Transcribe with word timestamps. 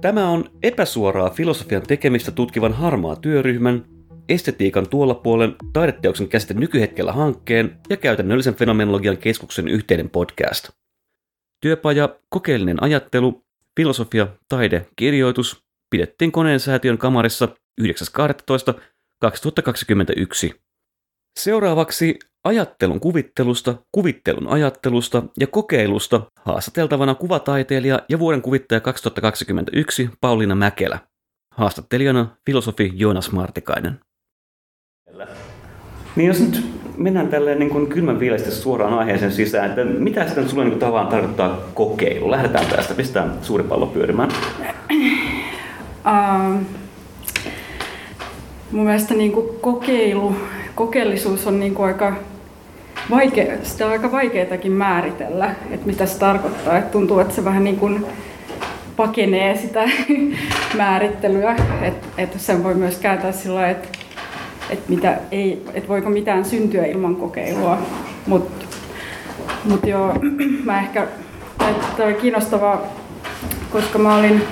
Tämä 0.00 0.28
on 0.28 0.50
epäsuoraa 0.62 1.30
filosofian 1.30 1.82
tekemistä 1.82 2.30
tutkivan 2.30 2.72
harmaa 2.72 3.16
työryhmän, 3.16 3.84
estetiikan 4.28 4.88
tuolla 4.88 5.14
puolen 5.14 5.56
taideteoksen 5.72 6.28
käsite 6.28 6.54
nykyhetkellä 6.54 7.12
hankkeen 7.12 7.78
ja 7.90 7.96
käytännöllisen 7.96 8.54
fenomenologian 8.54 9.16
keskuksen 9.16 9.68
yhteinen 9.68 10.10
podcast. 10.10 10.70
Työpaja, 11.60 12.16
kokeellinen 12.28 12.82
ajattelu, 12.82 13.44
filosofia, 13.76 14.28
taide, 14.48 14.86
kirjoitus 14.96 15.64
pidettiin 15.90 16.32
koneen 16.32 16.60
säätiön 16.60 16.98
kamarissa 16.98 17.48
9.12.2021. 17.80 20.54
Seuraavaksi 21.38 22.18
ajattelun 22.44 23.00
kuvittelusta, 23.00 23.74
kuvittelun 23.92 24.48
ajattelusta 24.48 25.22
ja 25.40 25.46
kokeilusta 25.46 26.20
haastateltavana 26.44 27.14
kuvataiteilija 27.14 28.00
ja 28.08 28.18
vuoden 28.18 28.42
kuvittaja 28.42 28.80
2021 28.80 30.10
Pauliina 30.20 30.54
Mäkelä. 30.54 30.98
Haastattelijana 31.54 32.26
filosofi 32.46 32.92
Joonas 32.94 33.32
Martikainen. 33.32 34.00
Niin 36.16 36.28
jos 36.28 36.40
nyt 36.40 36.64
mennään 36.96 37.28
tälleen 37.28 37.58
niin 37.58 37.70
kuin 37.70 37.86
kylmän 37.86 38.20
viileästi 38.20 38.50
suoraan 38.50 38.94
aiheeseen 38.94 39.32
sisään, 39.32 39.68
että 39.68 39.84
mitä 39.84 40.26
sitten 40.26 40.48
sulle 40.48 40.64
niin 40.64 40.78
tavallaan 40.78 41.08
tarkoittaa 41.08 41.60
kokeilu? 41.74 42.30
Lähdetään 42.30 42.66
tästä, 42.66 42.94
pistetään 42.94 43.38
suuri 43.42 43.64
pallo 43.64 43.86
pyörimään. 43.86 44.30
Uh, 46.06 46.60
mun 48.70 48.84
mielestä 48.84 49.14
niin 49.14 49.32
kuin 49.32 49.60
kokeilu, 49.60 50.36
kokeellisuus 50.80 51.46
on 51.46 51.60
niin 51.60 51.74
kuin 51.74 51.86
aika 51.86 52.12
vaikea, 53.10 53.56
sitä 53.62 53.86
on 53.86 53.92
aika 53.92 54.12
vaikeatakin 54.12 54.72
määritellä, 54.72 55.54
että 55.70 55.86
mitä 55.86 56.06
se 56.06 56.18
tarkoittaa. 56.18 56.78
Että 56.78 56.92
tuntuu, 56.92 57.18
että 57.18 57.34
se 57.34 57.44
vähän 57.44 57.64
niin 57.64 57.76
kuin 57.76 58.06
pakenee 58.96 59.56
sitä 59.56 59.84
määrittelyä, 60.76 61.56
että, 61.82 62.06
että 62.18 62.38
sen 62.38 62.64
voi 62.64 62.74
myös 62.74 62.98
kääntää 62.98 63.32
sillä 63.32 63.70
että, 63.70 63.88
että, 64.70 64.84
mitä 64.88 65.18
ei, 65.30 65.62
että 65.74 65.88
voiko 65.88 66.10
mitään 66.10 66.44
syntyä 66.44 66.84
ilman 66.84 67.16
kokeilua. 67.16 67.78
Mutta 68.26 68.66
mut 69.64 69.86
joo, 69.86 70.14
mä 70.64 70.80
ehkä, 70.80 71.06
että 71.70 72.04
on 72.04 72.14
kiinnostavaa, 72.14 72.82
koska 73.72 73.98
mä 73.98 74.16
olin, 74.16 74.42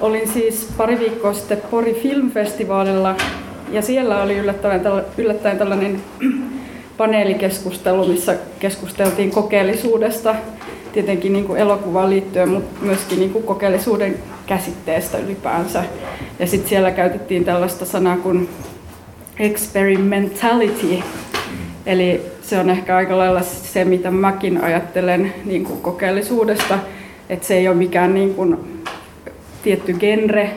olin 0.00 0.28
siis 0.28 0.72
pari 0.76 0.98
viikkoa 0.98 1.32
sitten 1.32 1.62
Pori 1.70 1.94
Filmfestivaalilla 1.94 3.16
ja 3.72 3.82
siellä 3.82 4.22
oli 4.22 4.38
yllättäen, 4.38 4.82
yllättäen 5.18 5.58
tällainen 5.58 6.00
paneelikeskustelu, 6.96 8.08
missä 8.08 8.36
keskusteltiin 8.58 9.30
kokeellisuudesta, 9.30 10.34
tietenkin 10.92 11.32
niin 11.32 11.44
kuin 11.44 11.60
elokuvaan 11.60 12.10
liittyen, 12.10 12.48
mutta 12.48 12.84
myöskin 12.84 13.18
niin 13.18 13.30
kuin 13.32 13.44
kokeellisuuden 13.44 14.14
käsitteestä 14.46 15.18
ylipäänsä. 15.18 15.84
Ja 16.38 16.46
sitten 16.46 16.68
siellä 16.68 16.90
käytettiin 16.90 17.44
tällaista 17.44 17.84
sanaa 17.84 18.16
kuin 18.16 18.48
experimentality, 19.38 20.98
eli 21.86 22.22
se 22.42 22.58
on 22.58 22.70
ehkä 22.70 22.96
aika 22.96 23.18
lailla 23.18 23.42
se, 23.42 23.84
mitä 23.84 24.10
mäkin 24.10 24.64
ajattelen 24.64 25.34
niin 25.44 25.64
kuin 25.64 25.80
kokeellisuudesta, 25.80 26.78
että 27.28 27.46
se 27.46 27.56
ei 27.56 27.68
ole 27.68 27.76
mikään 27.76 28.14
niin 28.14 28.34
kuin 28.34 28.56
tietty 29.62 29.92
genre 29.92 30.50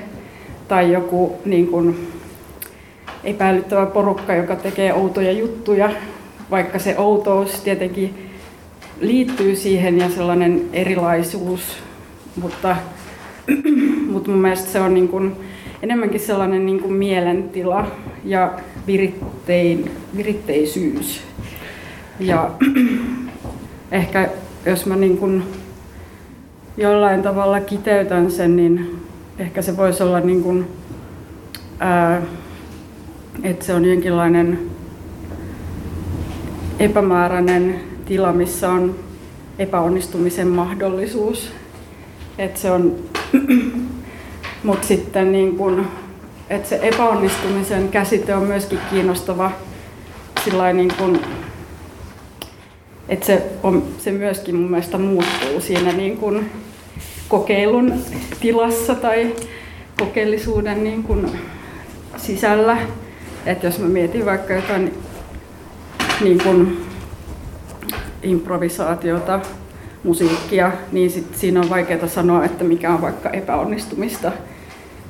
tai 0.67 0.91
joku 0.91 1.35
niin 1.45 1.67
kuin 1.67 2.07
epäilyttävä 3.23 3.85
porukka, 3.85 4.33
joka 4.33 4.55
tekee 4.55 4.93
outoja 4.93 5.31
juttuja, 5.31 5.89
vaikka 6.51 6.79
se 6.79 6.97
outous 6.97 7.61
tietenkin 7.61 8.29
liittyy 8.99 9.55
siihen 9.55 9.97
ja 9.97 10.09
sellainen 10.09 10.61
erilaisuus, 10.73 11.77
mutta, 12.41 12.75
mutta 14.11 14.31
mun 14.31 14.39
mielestä 14.39 14.71
se 14.71 14.79
on 14.79 14.93
niin 14.93 15.07
kuin 15.07 15.35
enemmänkin 15.83 16.19
sellainen 16.19 16.65
niin 16.65 16.79
kuin 16.79 16.93
mielentila 16.93 17.87
ja 18.23 18.51
virittein, 18.87 19.91
viritteisyys. 20.17 21.21
Ja 22.19 22.51
ehkä 23.91 24.29
jos 24.65 24.85
mä 24.85 24.95
niin 24.95 25.17
kuin 25.17 25.43
jollain 26.77 27.21
tavalla 27.21 27.59
kiteytän 27.59 28.31
sen, 28.31 28.55
niin 28.55 28.99
ehkä 29.39 29.61
se 29.61 29.77
voisi 29.77 30.03
olla 30.03 30.19
niin 30.19 30.43
kuin, 30.43 30.67
ää, 31.79 32.21
että 33.43 33.65
se 33.65 33.73
on 33.73 33.85
jonkinlainen 33.85 34.59
epämääräinen 36.79 37.79
tila, 38.05 38.33
missä 38.33 38.69
on 38.69 38.95
epäonnistumisen 39.59 40.47
mahdollisuus. 40.47 41.51
Et 42.37 42.57
se 42.57 42.71
on, 42.71 42.95
mutta 44.63 44.87
sitten 44.87 45.31
niin 45.31 45.57
kun, 45.57 45.87
että 46.49 46.69
se 46.69 46.79
epäonnistumisen 46.81 47.89
käsite 47.89 48.35
on 48.35 48.43
myöskin 48.43 48.79
kiinnostava 48.89 49.51
niin 50.73 50.93
kun, 50.97 51.19
että 53.09 53.25
se, 53.25 53.43
on, 53.63 53.83
se 53.97 54.11
myöskin 54.11 54.55
mun 54.55 54.71
mielestä 54.71 54.97
muuttuu 54.97 55.61
siinä 55.61 55.91
niin 55.91 56.17
kun 56.17 56.45
kokeilun 57.27 57.93
tilassa 58.39 58.95
tai 58.95 59.35
kokeellisuuden 59.99 60.83
niin 60.83 61.03
kun 61.03 61.29
sisällä. 62.17 62.77
Että 63.45 63.67
jos 63.67 63.79
mä 63.79 63.87
mietin 63.87 64.25
vaikka 64.25 64.53
jotain 64.53 64.93
niin 66.21 66.43
kuin 66.43 66.85
improvisaatiota, 68.23 69.39
musiikkia, 70.03 70.71
niin 70.91 71.11
sit 71.11 71.35
siinä 71.35 71.59
on 71.59 71.69
vaikeaa 71.69 72.07
sanoa, 72.07 72.45
että 72.45 72.63
mikä 72.63 72.93
on 72.93 73.01
vaikka 73.01 73.29
epäonnistumista. 73.29 74.31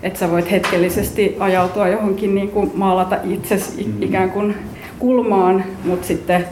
Että 0.04 0.20
sä 0.20 0.32
voit 0.32 0.52
hetkellisesti 0.52 1.36
ajautua 1.40 1.88
johonkin 1.88 2.36
niin 2.36 2.50
kuin 2.50 2.72
maalata 2.76 3.18
itsesi 3.24 3.84
mm. 3.84 4.02
ikään 4.02 4.32
kuin 4.32 4.56
kulmaan, 5.00 5.64
mutta 5.84 6.08
sitten 6.08 6.46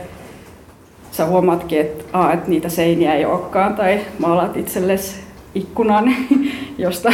sä 1.12 1.25
huomaatkin, 1.25 1.81
että, 1.81 2.03
aa, 2.14 2.34
että 2.34 2.50
niitä 2.50 2.70
seiniä 2.70 3.14
ei 3.14 3.25
olekaan, 3.25 3.75
tai 3.75 4.00
maalaat 4.20 4.58
itsellesi 4.58 5.16
ikkunan, 5.56 6.16
josta, 6.78 7.14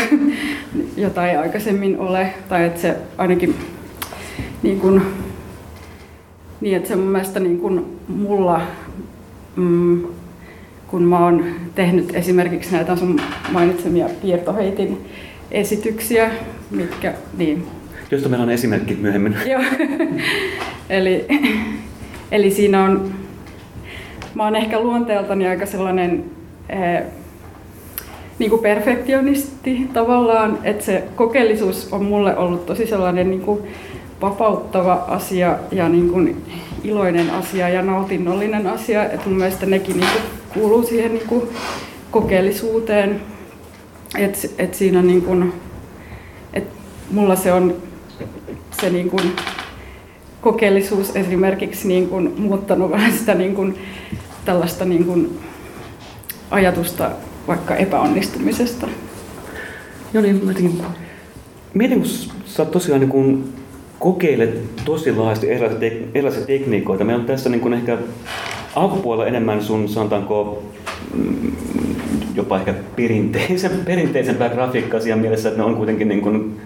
jota 0.97 1.27
ei 1.27 1.37
aikaisemmin 1.37 1.99
ole, 1.99 2.33
tai 2.49 2.65
että 2.65 2.81
se 2.81 2.95
ainakin 3.17 3.55
niin 4.63 4.79
kuin, 4.79 5.01
niin 6.61 6.77
että 6.77 6.89
se 6.89 6.95
mun 6.95 7.07
mielestä 7.07 7.39
niin 7.39 7.59
kuin 7.59 7.85
mulla, 8.07 8.61
mm, 9.55 10.03
kun 10.87 11.03
mä 11.03 11.19
oon 11.19 11.45
tehnyt 11.75 12.15
esimerkiksi 12.15 12.71
näitä 12.71 12.95
sun 12.95 13.19
mainitsemia 13.51 14.09
piirtoheitin 14.21 15.05
esityksiä, 15.51 16.31
mitkä, 16.71 17.13
niin. 17.37 17.67
Josta 18.11 18.29
meillä 18.29 18.43
on 18.43 18.49
esimerkki 18.49 18.95
myöhemmin. 18.95 19.35
Joo, 19.51 19.61
eli, 20.89 21.25
eli 22.31 22.51
siinä 22.51 22.83
on, 22.83 23.13
mä 24.35 24.43
oon 24.43 24.55
ehkä 24.55 24.79
luonteeltani 24.79 25.47
aika 25.47 25.65
sellainen 25.65 26.23
eh, 26.69 27.03
niin 28.39 28.49
kuin 28.49 28.61
perfektionisti 28.61 29.89
tavallaan, 29.93 30.59
että 30.63 30.85
se 30.85 31.03
kokeellisuus 31.15 31.87
on 31.91 32.05
mulle 32.05 32.37
ollut 32.37 32.65
tosi 32.65 32.87
sellainen 32.87 33.29
niin 33.29 33.41
kuin 33.41 33.59
vapauttava 34.21 34.93
asia 34.93 35.57
ja 35.71 35.89
niin 35.89 36.09
kuin 36.09 36.45
iloinen 36.83 37.29
asia 37.29 37.69
ja 37.69 37.81
nautinnollinen 37.81 38.67
asia. 38.67 39.09
Et 39.09 39.25
mun 39.25 39.35
mielestä 39.35 39.65
nekin 39.65 39.99
niin 39.99 40.09
kuin 40.11 40.23
kuuluu 40.53 40.83
siihen 40.83 41.13
niin 41.13 41.27
kuin 41.27 41.49
kokeellisuuteen. 42.11 43.21
Et, 44.17 44.53
et 44.57 44.73
siinä 44.73 45.01
niin 45.01 45.21
kuin, 45.21 45.53
et 46.53 46.67
mulla 47.11 47.35
se 47.35 47.53
on 47.53 47.75
se 48.81 48.89
niin 48.89 49.09
kuin 49.09 49.33
kokeellisuus 50.41 51.15
esimerkiksi 51.15 51.87
niin 51.87 52.09
kuin 52.09 52.33
muuttanut 52.37 52.91
vähän 52.97 53.13
sitä 53.13 53.33
niin 53.33 53.55
kuin 53.55 53.77
tällaista 54.45 54.85
niin 54.85 55.05
kuin 55.05 55.39
ajatusta 56.51 57.11
vaikka 57.47 57.75
epäonnistumisesta. 57.75 58.87
Joo 60.13 60.23
niin, 60.23 60.41
mietin, 61.73 61.99
kun 61.99 62.09
sä 62.45 62.61
oot 62.63 62.71
tosiaan 62.71 63.01
niin 63.01 63.09
kuin 63.09 63.53
kokeilet 63.99 64.75
tosi 64.85 65.15
laajasti 65.15 65.51
erilaisia, 65.51 65.79
tek- 65.79 66.07
erilaisia 66.13 66.45
tekniikoita. 66.45 67.03
Meillä 67.03 67.21
on 67.21 67.27
tässä 67.27 67.49
niin 67.49 67.61
kuin 67.61 67.73
ehkä 67.73 67.97
alkupuolella 68.75 69.27
enemmän 69.27 69.63
sun, 69.63 69.89
sanotaanko, 69.89 70.63
mm, 71.13 71.51
jopa 72.35 72.57
ehkä 72.57 72.73
perinteisen, 72.95 73.71
perinteisempää 73.85 74.49
grafiikkaa 74.49 74.99
siinä 74.99 75.15
mielessä, 75.15 75.49
että 75.49 75.61
ne 75.61 75.65
on 75.65 75.75
kuitenkin 75.75 76.07
niin 76.07 76.21
kuin 76.21 76.59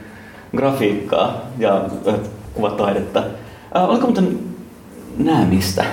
grafiikkaa 0.56 1.42
ja 1.58 1.86
äh, 2.08 2.16
kuvataidetta. 2.54 3.24
Äh, 3.76 3.90
oliko 3.90 4.08
muuten 4.08 4.40
näemistä? 5.18 5.86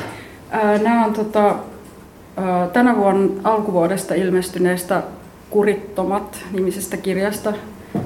Äh, 0.54 0.80
nämä 0.80 1.04
on 1.04 1.12
tota, 1.12 1.48
äh, 1.48 2.68
tänä 2.72 2.96
vuonna 2.96 3.40
alkuvuodesta 3.44 4.14
ilmestyneestä 4.14 5.02
Kurittomat 5.50 6.44
nimisestä 6.52 6.96
kirjasta, 6.96 7.52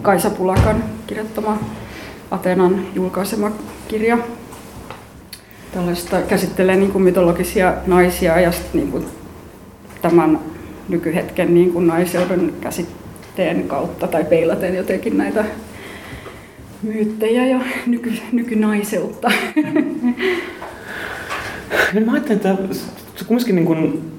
Kaisa 0.02 0.30
Pulakan 0.30 0.84
kirjoittama 1.06 1.58
Atenan 2.32 2.86
julkaisema 2.94 3.50
kirja. 3.88 4.18
Tällaista 5.72 6.20
käsittelee 6.22 6.76
niin 6.76 6.92
kuin 6.92 7.04
mytologisia 7.04 7.74
naisia 7.86 8.40
ja 8.40 8.52
niin 8.72 8.90
kuin 8.90 9.04
tämän 10.02 10.38
nykyhetken 10.88 11.54
niin 11.54 11.72
kuin 11.72 11.86
naiseuden 11.86 12.54
teen 13.36 13.68
kautta 13.68 14.08
tai 14.08 14.24
peilaten 14.24 14.74
jotenkin 14.74 15.18
näitä 15.18 15.44
myyttejä 16.82 17.46
ja 17.46 17.60
nyky, 17.86 18.12
nykynaiseutta. 18.32 19.30
Ja 21.94 22.00
mä 22.00 22.12
ajattelen, 22.12 22.36
että 22.36 22.74
se 23.16 23.24
kumminkin 23.24 23.54
niin 23.54 23.66
kuin, 23.66 24.10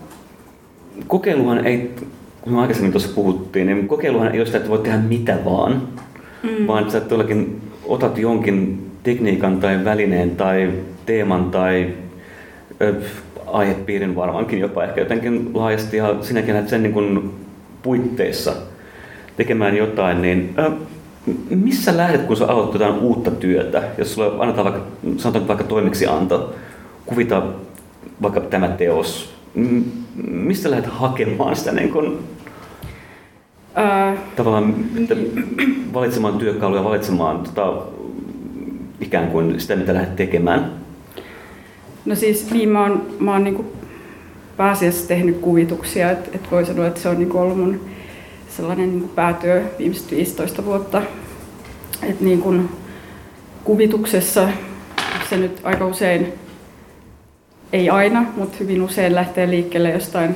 kokeiluhan 1.07 1.65
ei, 1.65 1.91
kun 2.41 2.55
aikaisemmin 2.55 2.91
tuossa 2.91 3.09
puhuttiin, 3.15 3.67
niin 3.67 3.87
kokeiluhan 3.87 4.31
ei 4.31 4.39
ole 4.39 4.45
sitä, 4.45 4.57
että 4.57 4.69
voit 4.69 4.83
tehdä 4.83 4.97
mitä 4.97 5.37
vaan, 5.45 5.87
mm. 6.43 6.67
vaan 6.67 6.91
sä 6.91 6.99
todellakin 6.99 7.61
otat 7.85 8.17
jonkin 8.17 8.91
tekniikan 9.03 9.59
tai 9.59 9.85
välineen 9.85 10.35
tai 10.35 10.71
teeman 11.05 11.51
tai 11.51 11.93
ö, 12.81 12.93
aihepiirin 13.47 14.15
varmaankin 14.15 14.59
jopa 14.59 14.83
ehkä 14.83 15.01
jotenkin 15.01 15.49
laajasti 15.53 15.97
ja 15.97 16.15
sinäkin 16.21 16.53
lähdet 16.53 16.69
sen 16.69 16.83
niin 16.83 16.93
kuin 16.93 17.33
puitteissa 17.83 18.53
tekemään 19.37 19.77
jotain, 19.77 20.21
niin 20.21 20.55
ö, 20.57 20.71
missä 21.49 21.97
lähdet, 21.97 22.21
kun 22.21 22.37
sä 22.37 22.47
aloitat 22.47 22.73
jotain 22.73 22.99
uutta 22.99 23.31
työtä? 23.31 23.83
Jos 23.97 24.13
sulle 24.13 24.31
annetaan 24.39 24.65
vaikka, 24.65 24.81
sanotaan 25.17 25.47
vaikka 25.47 25.63
toimeksianto, 25.63 26.55
kuvita 27.05 27.43
vaikka 28.21 28.39
tämä 28.39 28.67
teos, 28.67 29.33
mistä 30.27 30.71
lähdet 30.71 30.85
hakemaan 30.85 31.55
sitä 31.55 31.71
niin 31.71 31.89
kuin, 31.89 32.19
Ää, 33.75 34.17
tavallaan 34.35 34.75
valitsemaan 35.93 36.37
työkaluja, 36.37 36.83
valitsemaan 36.83 37.39
tota, 37.39 37.81
ikään 39.01 39.27
kuin 39.27 39.59
sitä, 39.59 39.75
mitä 39.75 39.93
lähdet 39.93 40.15
tekemään? 40.15 40.71
No 42.05 42.15
siis 42.15 42.51
niin, 42.51 42.69
mä 42.69 42.81
oon, 42.81 43.05
mä 43.19 43.31
oon 43.31 43.43
niin 43.43 43.65
pääasiassa 44.57 45.07
tehnyt 45.07 45.37
kuvituksia, 45.37 46.11
että 46.11 46.29
et 46.33 46.51
voi 46.51 46.65
sanoa, 46.65 46.87
että 46.87 46.99
se 46.99 47.09
on 47.09 47.19
niin 47.19 47.35
ollut 47.35 47.57
mun 47.57 47.81
sellainen 48.49 48.89
niin 48.89 49.09
päätyö 49.15 49.63
viimeiset 49.79 50.11
15 50.11 50.65
vuotta. 50.65 51.01
Et 52.03 52.21
niin 52.21 52.41
kuin 52.41 52.69
kuvituksessa 53.63 54.49
se 55.29 55.37
nyt 55.37 55.59
aika 55.63 55.85
usein, 55.85 56.33
ei 57.73 57.89
aina, 57.89 58.25
mutta 58.37 58.57
hyvin 58.59 58.81
usein 58.81 59.15
lähtee 59.15 59.49
liikkeelle 59.49 59.91
jostain 59.91 60.35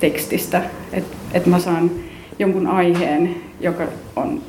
tekstistä, 0.00 0.62
että 0.92 1.16
et 1.32 1.46
mä 1.46 1.58
saan 1.58 1.90
jonkun 2.38 2.66
aiheen, 2.66 3.36
joka, 3.60 3.84
on, 4.16 4.42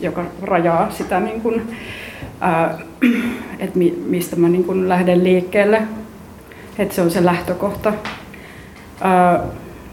joka 0.00 0.24
rajaa 0.42 0.90
sitä, 0.90 1.20
niin 1.20 1.40
kuin, 1.40 1.76
että 3.58 3.78
mi, 3.78 3.94
mistä 4.06 4.36
mä 4.36 4.48
niin 4.48 4.64
kuin 4.64 4.88
lähden 4.88 5.24
liikkeelle. 5.24 5.82
Että 6.78 6.94
se 6.94 7.02
on 7.02 7.10
se 7.10 7.24
lähtökohta. 7.24 7.92
Ää, 9.00 9.40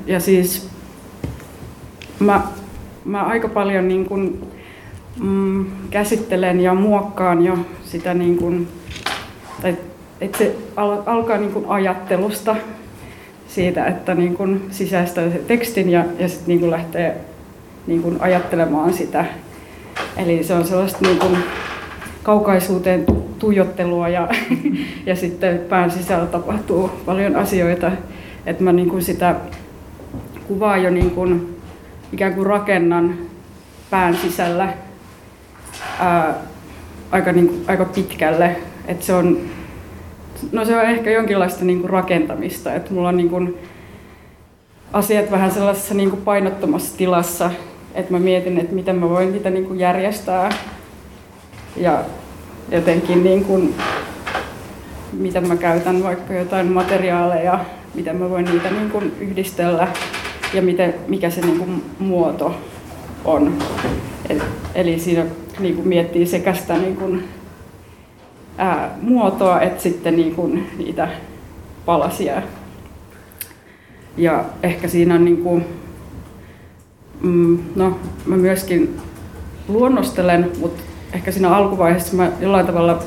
ja 0.05 0.19
siis 0.19 0.69
mä, 2.19 2.41
mä 3.05 3.23
aika 3.23 3.47
paljon 3.47 3.87
niin 3.87 4.05
kuin, 4.05 4.47
mm, 5.21 5.65
käsittelen 5.89 6.61
ja 6.61 6.73
muokkaan 6.73 7.45
jo 7.45 7.57
sitä, 7.85 8.13
niin 8.13 8.37
kuin, 8.37 8.67
tai, 9.61 9.77
että 10.21 10.37
se 10.37 10.55
al, 10.75 10.97
alkaa 11.05 11.37
niin 11.37 11.53
kuin 11.53 11.65
ajattelusta 11.67 12.55
siitä, 13.47 13.85
että 13.85 14.15
niin 14.15 14.35
kuin 14.35 14.67
sisäistää 14.71 15.29
se 15.29 15.37
tekstin 15.37 15.89
ja, 15.89 16.05
ja 16.19 16.29
sitten 16.29 16.59
niin 16.59 16.71
lähtee 16.71 17.17
niin 17.87 18.01
kuin 18.01 18.21
ajattelemaan 18.21 18.93
sitä. 18.93 19.25
Eli 20.17 20.43
se 20.43 20.53
on 20.53 20.65
sellaista 20.65 20.99
niin 21.01 21.19
kuin 21.19 21.37
kaukaisuuteen 22.23 23.05
tuijottelua 23.39 24.09
ja, 24.09 24.27
ja 25.05 25.15
sitten 25.15 25.59
pään 25.69 25.91
sisällä 25.91 26.25
tapahtuu 26.25 26.91
paljon 27.05 27.35
asioita. 27.35 27.91
Että 28.45 28.63
mä 28.63 28.71
niin 28.71 28.89
kuin 28.89 29.03
sitä 29.03 29.35
kuvaa 30.47 30.77
jo 30.77 30.89
niin 30.89 31.11
kuin 31.11 31.57
ikään 32.13 32.33
kuin 32.33 32.47
rakennan 32.47 33.17
pään 33.89 34.17
sisällä 34.17 34.73
ää, 35.99 36.33
aika, 37.11 37.31
niin 37.31 37.47
kuin, 37.47 37.63
aika 37.67 37.85
pitkälle. 37.85 38.55
Että 38.87 39.05
se 39.05 39.13
on, 39.13 39.37
no 40.51 40.65
se 40.65 40.77
on 40.77 40.85
ehkä 40.85 41.11
jonkinlaista 41.11 41.65
niin 41.65 41.79
kuin 41.79 41.89
rakentamista. 41.89 42.73
Että 42.73 42.93
mulla 42.93 43.09
on 43.09 43.17
niin 43.17 43.29
kuin 43.29 43.57
asiat 44.93 45.31
vähän 45.31 45.51
sellaisessa 45.51 45.93
niin 45.93 46.09
kuin 46.09 46.21
painottomassa 46.21 46.97
tilassa, 46.97 47.51
että 47.95 48.11
mä 48.11 48.19
mietin, 48.19 48.57
että 48.57 48.75
miten 48.75 48.95
mä 48.95 49.09
voin 49.09 49.31
niitä 49.31 49.49
niin 49.49 49.65
kuin 49.65 49.79
järjestää 49.79 50.49
ja 51.77 52.03
jotenkin 52.71 53.23
niin 53.23 53.45
kuin, 53.45 53.75
miten 55.13 55.47
mä 55.47 55.55
käytän 55.55 56.03
vaikka 56.03 56.33
jotain 56.33 56.67
materiaaleja, 56.67 57.65
miten 57.93 58.15
mä 58.15 58.29
voin 58.29 58.45
niitä 58.45 58.69
niin 58.69 58.91
kuin 58.91 59.13
yhdistellä 59.19 59.87
ja 60.53 60.61
miten, 60.61 60.93
mikä 61.07 61.29
se 61.29 61.41
niin 61.41 61.59
kuin 61.59 61.83
muoto 61.99 62.55
on. 63.25 63.57
Eli, 64.29 64.41
eli 64.75 64.99
siinä 64.99 65.25
niin 65.59 65.75
kuin 65.75 65.87
miettii 65.87 66.25
sekä 66.25 66.53
sitä 66.53 66.77
niin 66.77 66.95
kuin, 66.95 67.23
ää, 68.57 68.95
muotoa 69.01 69.61
että 69.61 69.83
sitten 69.83 70.15
niin 70.15 70.35
kuin 70.35 70.67
niitä 70.77 71.07
palasia. 71.85 72.41
Ja 74.17 74.45
ehkä 74.63 74.87
siinä 74.87 75.15
on 75.15 75.25
niin 75.25 75.43
kuin, 75.43 75.65
mm, 77.23 77.59
no 77.75 77.99
mä 78.25 78.37
myöskin 78.37 78.97
luonnostelen, 79.67 80.51
mutta 80.59 80.83
ehkä 81.13 81.31
siinä 81.31 81.55
alkuvaiheessa 81.55 82.15
mä 82.15 82.31
jollain 82.39 82.65
tavalla, 82.65 83.03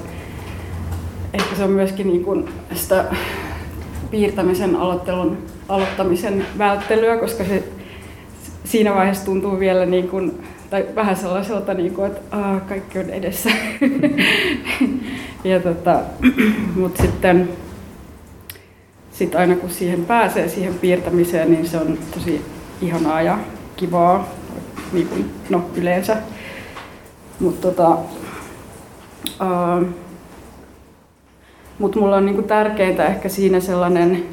ehkä 1.33 1.57
se 1.57 1.65
on 1.65 1.71
myöskin 1.71 2.07
niin 2.07 2.25
kuin 2.25 2.49
sitä 2.75 3.05
piirtämisen 4.11 4.77
aloittelun, 4.77 5.39
aloittamisen 5.69 6.47
välttelyä, 6.59 7.17
koska 7.17 7.45
se 7.45 7.65
siinä 8.65 8.95
vaiheessa 8.95 9.25
tuntuu 9.25 9.61
vielä 9.61 9.87
niin 9.87 10.09
kuin, 10.09 10.45
tai 10.71 10.87
vähän 10.95 11.17
sellaiselta, 11.17 11.75
niin 11.75 11.95
kuin, 11.95 12.07
että 12.07 12.37
Aa, 12.37 12.61
kaikki 12.61 12.99
on 12.99 13.11
edessä. 13.11 13.51
ja 15.45 15.61
tota, 15.61 16.01
mutta 16.81 17.03
sitten 17.03 17.49
sit 19.13 19.35
aina 19.35 19.57
kun 19.57 19.71
siihen 19.71 20.05
pääsee, 20.05 20.49
siihen 20.49 20.75
piirtämiseen, 20.75 21.51
niin 21.51 21.69
se 21.69 21.79
on 21.79 21.99
tosi 22.15 22.45
ihanaa 22.83 23.23
ja 23.23 23.39
kivaa, 23.77 24.29
niin 24.93 25.09
kuin, 25.09 25.31
no 25.51 25.65
yleensä. 25.75 26.17
Mutta 27.41 27.69
tota, 27.69 27.91
uh, 29.41 29.89
mut 31.79 31.97
mulla 31.97 32.17
on 32.17 32.27
niinku 32.27 32.43
tärkeintä 32.43 33.07
ehkä 33.07 33.29
siinä 33.29 33.61
sellainen, 33.61 34.25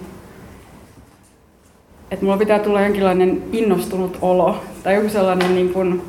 että 2.12 2.26
mulla 2.26 2.38
pitää 2.38 2.60
tulla 2.60 2.82
jonkinlainen 2.82 3.44
innostunut 3.52 4.18
olo 4.22 4.64
tai 4.84 4.96
joku 4.96 5.10
sellainen 5.10 5.56
niin 5.56 5.74
kuin 5.74 6.02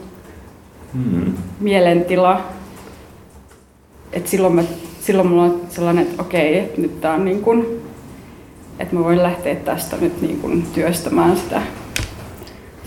mm. 0.93 1.33
mielentila. 1.61 2.41
että 4.13 4.31
silloin, 4.31 4.55
mä, 4.55 4.63
silloin 5.01 5.29
mulla 5.29 5.43
on 5.43 5.61
sellainen, 5.69 6.07
että 6.07 6.23
okei, 6.23 6.59
että 6.59 6.81
nyt 6.81 7.01
tää 7.01 7.15
on 7.15 7.25
niin 7.25 7.41
kuin, 7.43 7.67
että 8.79 8.95
mä 8.97 9.05
voin 9.05 9.23
lähteä 9.23 9.55
tästä 9.55 9.97
nyt 10.01 10.23
niin 10.23 10.41
kuin 10.41 10.67
työstämään 10.75 11.37
sitä, 11.37 11.63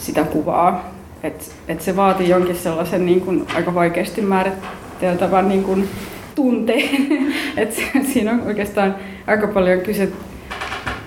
sitä 0.05 0.23
kuvaa. 0.23 0.91
Et, 1.23 1.55
et 1.67 1.81
se 1.81 1.95
vaatii 1.95 2.29
jonkin 2.29 2.55
sellaisen 2.55 3.05
niin 3.05 3.21
kuin 3.21 3.47
aika 3.55 3.73
vaikeasti 3.73 4.21
määriteltävän 4.21 5.49
niin 5.49 5.63
kuin 5.63 5.89
tunteen. 6.35 7.07
et 7.57 7.83
siinä 8.13 8.31
on 8.31 8.41
oikeastaan 8.41 8.95
aika 9.27 9.47
paljon 9.47 9.81
kyse 9.81 10.09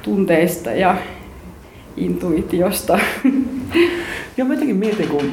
tunteista 0.02 0.70
ja 0.70 0.96
intuitiosta. 1.96 2.98
Joo, 4.36 4.48
mä 4.48 4.54
jotenkin 4.54 4.76
mietin, 4.76 5.08
kun 5.08 5.30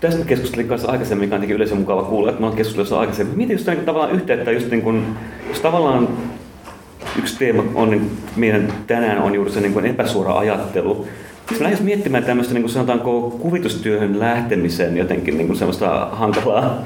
tästä 0.00 0.24
keskustelin 0.24 0.68
kanssa 0.68 0.90
aikaisemmin, 0.90 1.28
mikä 1.28 1.36
on 1.36 1.50
yleisön 1.50 1.78
mukava 1.78 2.02
kuulla, 2.02 2.28
että 2.28 2.40
mä 2.40 2.46
oon 2.46 2.56
keskustellut 2.56 3.00
aikaisemmin. 3.00 3.36
Mietin 3.36 3.54
just 3.54 3.66
niin, 3.66 3.84
tavallaan 3.84 4.12
yhteyttä, 4.12 4.50
just 4.50 4.70
niin 4.70 4.82
kuin, 4.82 5.04
jos 5.48 5.60
tavallaan 5.60 6.08
yksi 7.18 7.38
teema 7.38 7.64
on, 7.74 7.90
niin 7.90 8.10
meidän 8.36 8.72
tänään 8.86 9.22
on 9.22 9.34
juuri 9.34 9.50
se 9.50 9.60
niin 9.60 9.86
epäsuora 9.86 10.38
ajattelu, 10.38 11.06
Mä 11.50 11.64
lähdin 11.64 11.84
miettimään 11.84 12.24
tämmöistä, 12.24 12.54
niin 12.54 12.68
sanotaanko, 12.68 13.38
kuvitustyöhön 13.40 14.20
lähtemisen 14.20 14.96
jotenkin 14.96 15.38
niin 15.38 15.56
semmoista 15.56 16.08
hankalaa 16.12 16.84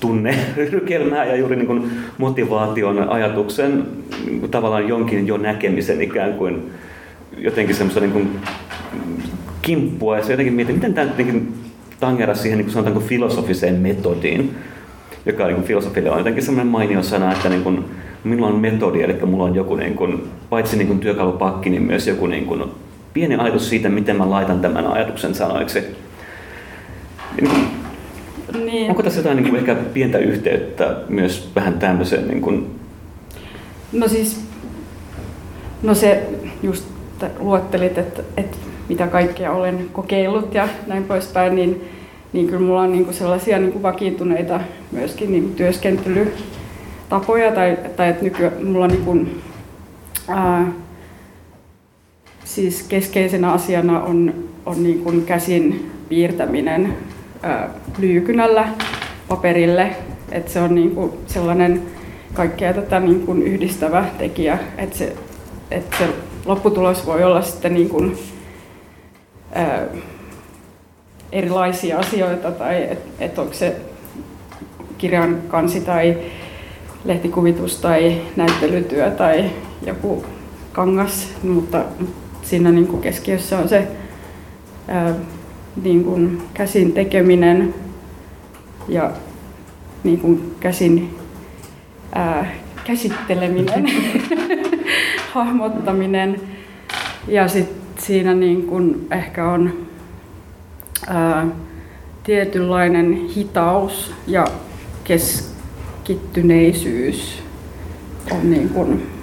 tunnerykelmää 0.00 1.24
ja 1.24 1.36
juuri 1.36 1.56
niin 1.56 1.66
kuin 1.66 1.90
motivaation 2.18 3.08
ajatuksen 3.08 3.86
niin 4.26 4.50
tavallaan 4.50 4.88
jonkin 4.88 5.26
jo 5.26 5.36
näkemisen 5.36 6.00
ikään 6.00 6.32
kuin 6.32 6.70
jotenkin 7.38 7.74
semmoista 7.74 8.00
niin 8.00 8.12
kuin 8.12 8.40
kimppua. 9.62 10.16
Ja 10.16 10.24
se 10.24 10.32
jotenkin 10.32 10.54
mietin, 10.54 10.74
miten 10.74 10.94
tämä 10.94 11.06
jotenkin 11.06 11.54
tangerasi 12.00 12.42
siihen 12.42 12.58
niin 12.58 12.64
kuin 12.64 12.72
sanotaanko 12.72 13.00
filosofiseen 13.00 13.74
metodiin, 13.74 14.54
joka 15.26 15.46
niin 15.46 15.54
kuin 15.54 15.66
filosofille 15.66 16.10
on 16.10 16.18
jotenkin 16.18 16.42
semmoinen 16.42 16.72
mainio 16.72 17.02
sana, 17.02 17.32
että 17.32 17.48
niin 17.48 17.62
kuin, 17.62 17.84
minulla 18.24 18.46
on 18.46 18.60
metodi, 18.60 19.02
eli 19.02 19.14
mulla 19.26 19.44
on 19.44 19.54
joku 19.54 19.76
niin 19.76 19.94
kuin, 19.94 20.22
paitsi 20.50 20.76
niin 20.76 20.86
kuin 20.86 20.98
työkalupakki, 20.98 21.70
niin 21.70 21.82
myös 21.82 22.06
joku 22.06 22.26
niin 22.26 22.46
kuin, 22.46 22.64
pieni 23.14 23.34
ajatus 23.34 23.68
siitä, 23.68 23.88
miten 23.88 24.16
mä 24.16 24.30
laitan 24.30 24.60
tämän 24.60 24.86
ajatuksen 24.86 25.34
sanoiksi. 25.34 25.84
Niin. 28.64 28.90
Onko 28.90 29.02
tässä 29.02 29.20
jotain 29.20 29.36
niin 29.36 29.48
kuin 29.48 29.58
ehkä 29.58 29.74
pientä 29.74 30.18
yhteyttä 30.18 30.96
myös 31.08 31.50
vähän 31.54 31.78
tämmöiseen? 31.78 32.28
Niin 32.28 32.40
kuin... 32.40 32.80
No 33.92 34.08
siis, 34.08 34.40
no 35.82 35.94
se 35.94 36.26
just 36.62 36.84
luettelit, 37.38 37.98
että, 37.98 38.22
että 38.36 38.56
mitä 38.88 39.06
kaikkea 39.06 39.52
olen 39.52 39.88
kokeillut 39.92 40.54
ja 40.54 40.68
näin 40.86 41.04
poispäin, 41.04 41.54
niin, 41.54 41.88
niin 42.32 42.46
kyllä 42.46 42.60
mulla 42.60 42.82
on 42.82 42.92
niin 42.92 43.04
kuin 43.04 43.14
sellaisia 43.14 43.58
niin 43.58 43.72
kuin 43.72 43.82
vakiintuneita 43.82 44.60
myöskin 44.92 45.32
niin 45.32 45.42
kuin 45.42 45.54
työskentelytapoja 45.54 47.52
tai, 47.52 47.78
tai 47.96 48.08
että 48.08 48.24
nykyään 48.24 48.66
mulla 48.66 48.84
on 48.84 48.90
niin 48.90 49.04
kuin, 49.04 49.42
ää, 50.28 50.72
siis 52.44 52.82
keskeisenä 52.82 53.52
asiana 53.52 54.02
on, 54.02 54.34
on 54.66 54.82
niin 54.82 54.98
kuin 54.98 55.26
käsin 55.26 55.90
piirtäminen 56.08 56.96
ää, 57.42 57.70
lyykynällä 57.98 58.68
paperille, 59.28 59.96
että 60.32 60.52
se 60.52 60.60
on 60.60 60.74
niin 60.74 60.90
kuin 60.90 61.12
sellainen 61.26 61.82
kaikkea 62.34 62.74
tätä 62.74 63.00
niin 63.00 63.26
kuin 63.26 63.42
yhdistävä 63.42 64.04
tekijä, 64.18 64.58
että 64.78 64.98
se, 64.98 65.16
että 65.70 65.96
se 65.98 66.08
lopputulos 66.46 67.06
voi 67.06 67.24
olla 67.24 67.42
sitten 67.42 67.74
niin 67.74 67.88
kuin, 67.88 68.18
ää, 69.52 69.86
erilaisia 71.32 71.98
asioita 71.98 72.50
tai 72.50 72.82
että 72.82 73.24
et 73.24 73.38
onko 73.38 73.54
se 73.54 73.76
kirjan 74.98 75.38
kansi 75.48 75.80
tai 75.80 76.16
lehtikuvitus 77.04 77.76
tai 77.76 78.20
näyttelytyö 78.36 79.10
tai 79.10 79.50
joku 79.86 80.24
kangas, 80.72 81.28
mutta 81.42 81.84
siinä 82.44 82.72
niin 82.72 82.86
kuin 82.86 83.02
keskiössä 83.02 83.58
on 83.58 83.68
se 83.68 83.88
ää, 84.88 85.14
niin 85.82 86.04
kuin 86.04 86.42
käsin 86.54 86.92
tekeminen 86.92 87.74
ja 88.88 89.10
niin 90.04 90.20
kuin 90.20 90.54
käsin 90.60 91.16
ää, 92.12 92.54
käsitteleminen, 92.84 93.86
hahmottaminen. 95.34 96.40
Ja 97.28 97.48
sitten 97.48 97.76
siinä 97.98 98.34
niin 98.34 98.62
kuin 98.62 99.06
ehkä 99.10 99.50
on 99.50 99.86
ää, 101.06 101.46
tietynlainen 102.24 103.28
hitaus 103.36 104.14
ja 104.26 104.46
keskittyneisyys 105.04 107.42
on 108.30 108.50
niin 108.50 108.68
kuin, 108.68 109.13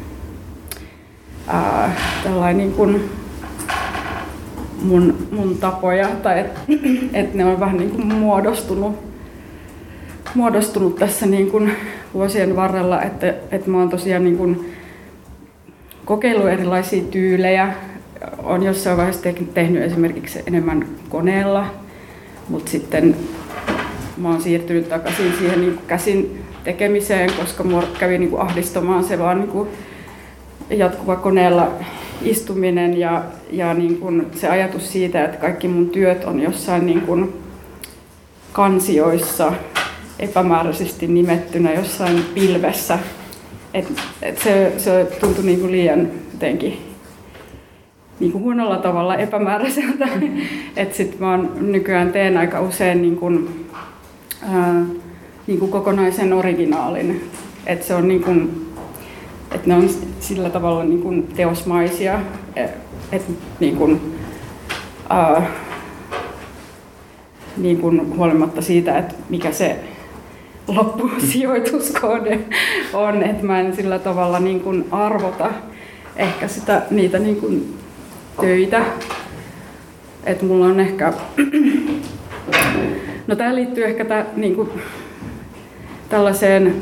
tällainen 2.23 2.57
niin 2.57 2.71
kuin 2.71 3.09
mun, 4.81 5.27
mun 5.31 5.57
tapoja, 5.57 6.07
tai 6.07 6.39
että 6.39 6.59
et 7.13 7.33
ne 7.33 7.45
on 7.45 7.59
vähän 7.59 7.77
niin 7.77 7.91
kuin 7.91 8.07
muodostunut, 8.07 8.95
muodostunut 10.35 10.95
tässä 10.95 11.25
niin 11.25 11.51
kuin 11.51 11.71
vuosien 12.13 12.55
varrella, 12.55 13.01
että, 13.01 13.33
että 13.51 13.69
mä 13.69 13.77
oon 13.77 13.89
tosiaan 13.89 14.23
niin 14.23 14.37
kuin 14.37 14.73
kokeillut 16.05 16.49
erilaisia 16.49 17.03
tyylejä, 17.03 17.73
on 18.43 18.63
jossain 18.63 18.97
vaiheessa 18.97 19.29
tehnyt 19.53 19.83
esimerkiksi 19.83 20.39
enemmän 20.47 20.85
koneella, 21.09 21.65
mutta 22.49 22.71
sitten 22.71 23.15
mä 24.17 24.29
oon 24.29 24.41
siirtynyt 24.41 24.89
takaisin 24.89 25.33
siihen 25.39 25.61
niin 25.61 25.73
kuin 25.73 25.87
käsin 25.87 26.43
tekemiseen, 26.63 27.29
koska 27.39 27.63
mua 27.63 27.83
kävi 27.99 28.17
niin 28.17 28.29
kuin 28.29 28.41
ahdistamaan 28.41 29.03
se 29.03 29.19
vaan 29.19 29.39
niin 29.39 29.49
kuin 29.49 29.69
jatkuva 30.71 31.15
koneella 31.15 31.71
istuminen 32.21 32.99
ja, 32.99 33.23
ja 33.51 33.73
niin 33.73 33.97
kuin 33.97 34.27
se 34.35 34.49
ajatus 34.49 34.91
siitä, 34.91 35.25
että 35.25 35.37
kaikki 35.37 35.67
mun 35.67 35.89
työt 35.89 36.23
on 36.23 36.39
jossain 36.39 36.85
niin 36.85 37.01
kuin 37.01 37.33
kansioissa 38.53 39.53
epämääräisesti 40.19 41.07
nimettynä 41.07 41.73
jossain 41.73 42.25
pilvessä. 42.33 42.99
Et, 43.73 43.87
et 44.21 44.37
se, 44.37 44.73
se 44.77 45.07
tuntui 45.19 45.43
niin 45.43 45.59
kuin 45.59 45.71
liian 45.71 46.07
jotenkin 46.33 46.91
niin 48.19 48.31
kuin 48.31 48.43
huonolla 48.43 48.77
tavalla 48.77 49.15
epämääräiseltä. 49.15 50.07
Et 50.77 50.93
sit 50.93 51.19
mä 51.19 51.31
oon 51.31 51.51
nykyään 51.59 52.11
teen 52.11 52.37
aika 52.37 52.61
usein 52.61 53.01
niin 53.01 53.17
kuin, 53.17 53.65
ää, 54.51 54.85
niin 55.47 55.59
kuin 55.59 55.71
kokonaisen 55.71 56.33
originaalin. 56.33 57.29
Et 57.65 57.83
se 57.83 57.95
on 57.95 58.07
niin 58.07 58.23
kuin, 58.23 58.60
että 59.51 59.67
ne 59.67 59.75
on 59.75 59.89
sillä 60.19 60.49
tavalla 60.49 60.83
niin 60.83 61.01
kuin 61.01 61.27
teosmaisia, 61.27 62.19
että 63.11 63.31
niin 63.59 63.75
kuin, 63.75 64.17
ää, 65.09 65.51
niin 67.57 67.77
kuin 67.77 68.17
huolimatta 68.17 68.61
siitä, 68.61 68.97
että 68.97 69.15
mikä 69.29 69.51
se 69.51 69.79
loppusijoituskohde 70.67 72.39
on, 72.93 73.23
että 73.23 73.45
mä 73.45 73.59
en 73.59 73.75
sillä 73.75 73.99
tavalla 73.99 74.39
niin 74.39 74.59
kuin 74.59 74.85
arvota 74.91 75.51
ehkä 76.15 76.47
sitä, 76.47 76.81
niitä 76.91 77.19
niin 77.19 77.35
kuin 77.35 77.77
töitä. 78.41 78.85
Että 80.23 80.45
mulla 80.45 80.65
on 80.65 80.79
ehkä, 80.79 81.13
no 83.27 83.35
tämä 83.35 83.55
liittyy 83.55 83.85
ehkä 83.85 84.05
tää, 84.05 84.25
niin 84.35 84.55
kuin, 84.55 84.69
tällaiseen, 86.09 86.75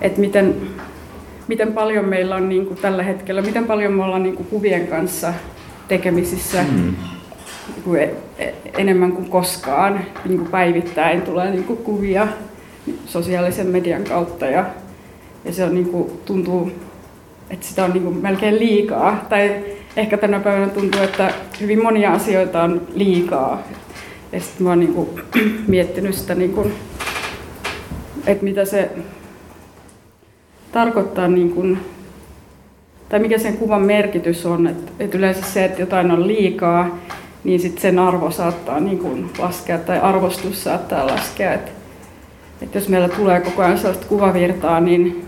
että 0.00 0.20
miten 0.20 0.56
miten 1.50 1.72
paljon 1.72 2.04
meillä 2.04 2.36
on 2.36 2.48
niin 2.48 2.66
kuin 2.66 2.78
tällä 2.80 3.02
hetkellä, 3.02 3.42
miten 3.42 3.64
paljon 3.64 3.92
me 3.92 4.04
ollaan 4.04 4.22
niin 4.22 4.36
kuin 4.36 4.46
kuvien 4.46 4.86
kanssa 4.86 5.34
tekemisissä 5.88 6.64
mm. 6.72 6.94
kuin 7.84 8.00
e, 8.00 8.14
e, 8.38 8.54
enemmän 8.78 9.12
kuin 9.12 9.30
koskaan. 9.30 10.00
Niin 10.24 10.38
kuin 10.38 10.50
päivittäin 10.50 11.22
tulee 11.22 11.50
niin 11.50 11.64
kuin 11.64 11.78
kuvia 11.78 12.28
sosiaalisen 13.06 13.66
median 13.66 14.04
kautta 14.04 14.46
ja, 14.46 14.64
ja 15.44 15.52
se 15.52 15.64
on 15.64 15.74
niin 15.74 15.88
kuin, 15.88 16.10
tuntuu, 16.24 16.72
että 17.50 17.66
sitä 17.66 17.84
on 17.84 17.92
niin 17.92 18.02
kuin 18.02 18.16
melkein 18.16 18.58
liikaa. 18.58 19.26
Tai 19.28 19.64
ehkä 19.96 20.16
tänä 20.16 20.40
päivänä 20.40 20.68
tuntuu, 20.68 21.02
että 21.02 21.34
hyvin 21.60 21.82
monia 21.82 22.12
asioita 22.12 22.62
on 22.62 22.86
liikaa. 22.94 23.62
Ja 24.32 24.40
sitten 24.40 24.62
mä 24.62 24.68
oon 24.68 24.80
niin 24.80 24.94
kuin, 24.94 25.08
miettinyt 25.68 26.14
sitä, 26.14 26.34
niin 26.34 26.52
kuin, 26.52 26.72
että 28.26 28.44
mitä 28.44 28.64
se 28.64 28.90
tarkoittaa, 30.72 31.28
niin 31.28 31.50
kuin, 31.50 31.78
tai 33.08 33.18
mikä 33.18 33.38
sen 33.38 33.56
kuvan 33.56 33.82
merkitys 33.82 34.46
on. 34.46 34.66
Että, 34.66 34.92
että 35.00 35.18
yleensä 35.18 35.42
se, 35.42 35.64
että 35.64 35.82
jotain 35.82 36.10
on 36.10 36.26
liikaa, 36.26 36.98
niin 37.44 37.60
sitten 37.60 37.82
sen 37.82 37.98
arvo 37.98 38.30
saattaa 38.30 38.80
niin 38.80 38.98
kuin 38.98 39.30
laskea 39.38 39.78
tai 39.78 39.98
arvostus 39.98 40.64
saattaa 40.64 41.06
laskea. 41.06 41.54
Että, 41.54 41.70
että 42.62 42.78
jos 42.78 42.88
meillä 42.88 43.08
tulee 43.08 43.40
koko 43.40 43.62
ajan 43.62 43.78
sellaista 43.78 44.06
kuvavirtaa, 44.06 44.80
niin, 44.80 45.24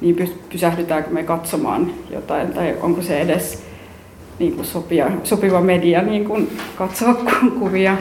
niin 0.00 0.30
pysähdytäänkö 0.52 1.10
me 1.10 1.22
katsomaan 1.22 1.90
jotain 2.10 2.52
tai 2.52 2.76
onko 2.80 3.02
se 3.02 3.20
edes 3.20 3.62
niin 4.38 4.52
kuin 4.52 4.64
sopia, 4.64 5.10
sopiva 5.24 5.60
media 5.60 6.02
niin 6.02 6.24
kuin 6.24 6.50
katsoa 6.76 7.14
kuvia. 7.58 7.96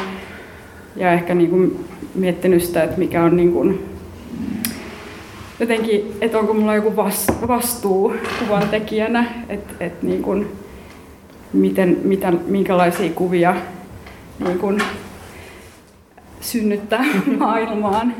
Ja 0.95 1.11
ehkä 1.11 1.35
niin 1.35 1.49
kuin 1.49 1.85
miettinyt 2.15 2.63
sitä, 2.63 2.83
että 2.83 2.97
mikä 2.97 3.23
on 3.23 3.37
niin 3.37 3.51
kuin 3.51 3.96
jotenkin, 5.59 6.17
että 6.21 6.39
onko 6.39 6.53
mulla 6.53 6.75
joku 6.75 6.95
vastuu 7.47 8.15
kuvan 8.39 8.69
tekijänä, 8.69 9.25
että 9.49 9.73
et 9.79 10.03
niin 10.03 10.21
kun, 10.21 10.51
miten, 11.53 11.97
mitä, 12.03 12.31
minkälaisia 12.31 13.09
kuvia 13.15 13.55
niin 14.45 14.59
kun, 14.59 14.81
synnyttää 16.41 17.05
maailmaan. 17.39 18.13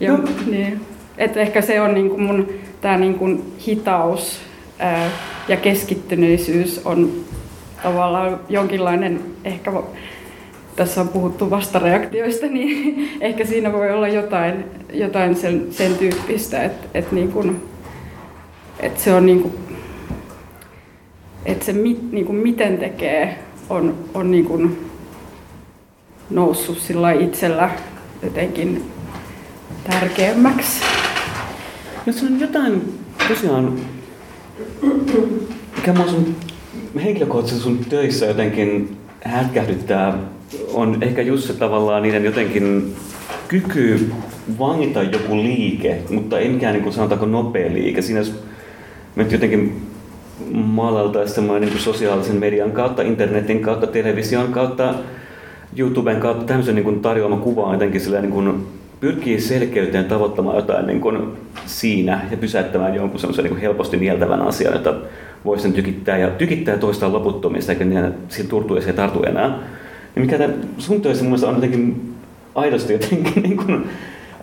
Ja, 0.00 0.12
no. 0.12 0.24
niin, 0.46 0.80
että 1.18 1.40
ehkä 1.40 1.60
se 1.60 1.80
on 1.80 1.94
niin 1.94 2.10
kun 2.10 2.22
mun 2.22 2.48
tää 2.80 2.98
niin 2.98 3.14
kun 3.14 3.52
hitaus 3.66 4.40
ää, 4.78 5.10
ja 5.48 5.56
keskittyneisyys 5.56 6.80
on 6.84 7.12
tavallaan 7.82 8.40
jonkinlainen 8.48 9.20
ehkä 9.44 9.72
tässä 10.76 11.00
on 11.00 11.08
puhuttu 11.08 11.50
vastareaktioista, 11.50 12.46
niin 12.46 13.08
ehkä 13.20 13.44
siinä 13.44 13.72
voi 13.72 13.90
olla 13.90 14.08
jotain, 14.08 14.64
jotain 14.92 15.36
sen, 15.36 15.66
sen 15.70 15.94
tyyppistä, 15.94 16.64
että, 16.64 16.86
että, 16.94 17.14
niin 17.14 17.32
kuin, 17.32 17.62
että 18.80 19.00
se 19.00 19.14
on 19.14 19.26
niin 19.26 19.42
kuin, 19.42 19.54
että 21.44 21.64
se 21.64 21.72
mit, 21.72 22.12
niin 22.12 22.26
kuin 22.26 22.38
miten 22.38 22.78
tekee 22.78 23.38
on, 23.70 23.94
on 24.14 24.30
niin 24.30 24.44
kuin 24.44 24.90
noussut 26.30 26.78
sillä 26.78 27.12
itsellä 27.12 27.70
jotenkin 28.22 28.84
tärkeämmäksi. 29.90 30.80
Jos 32.06 32.22
on 32.22 32.40
jotain 32.40 32.98
tosiaan, 33.28 33.78
mikä 35.76 35.92
mä 35.92 36.06
sun 36.06 36.36
henkilökohtaisesti 37.04 37.64
sun 37.64 37.78
töissä 37.84 38.26
jotenkin 38.26 38.96
hätkähdyttää 39.24 40.18
on 40.74 40.98
ehkä 41.00 41.22
just 41.22 41.46
se 41.46 41.52
tavallaan 41.52 42.02
niiden 42.02 42.24
jotenkin 42.24 42.94
kyky 43.48 44.10
vangita 44.58 45.02
joku 45.02 45.36
liike, 45.36 45.98
mutta 46.10 46.38
ei 46.38 46.48
mikään 46.48 46.74
niin 46.74 46.82
kuin, 46.82 46.92
sanotaanko 46.92 47.26
nopea 47.26 47.72
liike. 47.72 48.02
Siinä 48.02 48.20
jos 48.20 48.34
me 49.16 49.26
jotenkin 49.30 49.82
maalaltaisiin 50.52 51.34
semmoinen 51.34 51.68
niin 51.68 51.78
sosiaalisen 51.78 52.36
median 52.36 52.72
kautta, 52.72 53.02
internetin 53.02 53.60
kautta, 53.60 53.86
television 53.86 54.52
kautta, 54.52 54.94
YouTuben 55.78 56.20
kautta 56.20 56.44
tämmöisen 56.44 56.74
niin 56.74 56.84
kuin 56.84 57.00
tarjoama 57.00 57.36
kuva 57.36 57.62
on 57.62 57.72
jotenkin 57.72 58.02
niin 58.20 58.32
kuin 58.32 58.66
pyrkii 59.00 59.40
selkeyteen 59.40 60.04
tavoittamaan 60.04 60.56
jotain 60.56 60.86
niin 60.86 61.00
kuin 61.00 61.18
siinä 61.66 62.20
ja 62.30 62.36
pysäyttämään 62.36 62.94
jonkun 62.94 63.20
semmoisen 63.20 63.44
niin 63.44 63.56
helposti 63.56 63.96
nieltävän 63.96 64.42
asian, 64.42 64.72
jota 64.72 64.94
voi 65.44 65.58
sen 65.58 65.72
tykittää 65.72 66.18
ja 66.18 66.30
tykittää 66.30 66.74
ja 66.74 66.80
toistaa 66.80 67.12
loputtomista, 67.12 67.72
eikä 67.72 67.84
niitä 67.84 68.12
siitä 68.28 68.50
turtu 68.50 68.76
ja 68.76 68.92
tartu 68.92 69.22
enää. 69.22 69.58
Ja 70.16 70.22
mikä 70.22 70.38
tämän 70.38 70.60
sun 70.78 71.00
töissä 71.00 71.24
mun 71.24 71.44
on 71.44 71.54
jotenkin 71.54 72.14
aidosti 72.54 72.92
jotenkin 72.92 73.42
niin 73.42 73.56
kuin, 73.56 73.84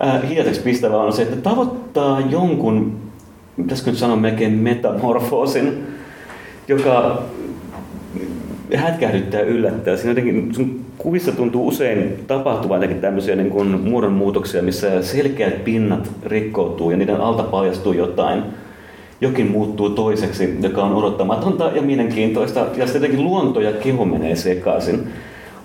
äh, 0.06 0.30
hiljaiseksi 0.30 0.62
pistävää 0.62 0.98
on 0.98 1.14
se, 1.14 1.22
että 1.22 1.36
tavoittaa 1.36 2.20
jonkun, 2.20 2.98
pitäisikö 3.58 3.92
nyt 3.92 4.00
sanoa 4.00 4.16
melkein 4.16 4.54
metamorfoosin, 4.54 5.88
joka 6.68 7.24
hätkähdyttää 8.76 9.42
yllättää. 9.42 9.98
Siinä 9.98 10.12
jotenkin 10.12 10.56
sun 10.56 10.86
kuvissa 10.98 11.32
tuntuu 11.32 11.68
usein 11.68 12.24
tapahtuvan 12.28 12.76
jotenkin 12.76 13.02
tämmöisiä 13.02 13.36
niin 13.36 13.50
kuin 13.50 13.68
muodonmuutoksia, 13.68 14.62
missä 14.62 15.02
selkeät 15.02 15.64
pinnat 15.64 16.12
rikkoutuu 16.26 16.92
ja 16.92 16.98
niiden 16.98 17.22
alta 17.22 17.44
paljastuu 17.44 17.94
jotain. 17.94 18.44
Jokin 19.22 19.52
muuttuu 19.52 19.90
toiseksi, 19.90 20.58
joka 20.62 20.84
on 20.84 20.96
odottamatonta 20.96 21.72
ja 21.76 21.82
mielenkiintoista, 21.82 22.60
ja 22.60 22.86
sitten 22.86 22.94
jotenkin 22.94 23.24
luonto 23.24 23.62
ja 23.62 23.72
keho 23.72 24.06
menee 24.06 24.36
sekaisin. 24.36 25.08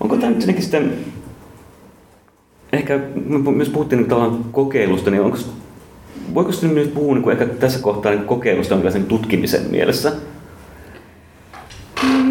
Onko 0.01 0.17
tämä 0.17 0.31
nyt 0.31 0.41
jotenkin 0.41 0.63
sitten, 0.63 0.93
ehkä 2.73 3.01
me 3.25 3.51
myös 3.51 3.69
puhuttiin 3.69 4.09
niin 4.09 4.45
kokeilusta, 4.53 5.11
niin 5.11 5.23
onko, 5.23 5.39
voiko 6.35 6.53
sitten 6.53 6.75
nyt 6.75 6.95
puhua 6.95 7.15
niin 7.15 7.23
kuin 7.23 7.33
ehkä 7.33 7.55
tässä 7.55 7.81
kohtaa 7.81 8.13
niin 8.13 8.25
kokeilusta 8.25 8.75
jonkinlaisen 8.75 9.05
tutkimisen 9.05 9.63
mielessä? 9.71 10.13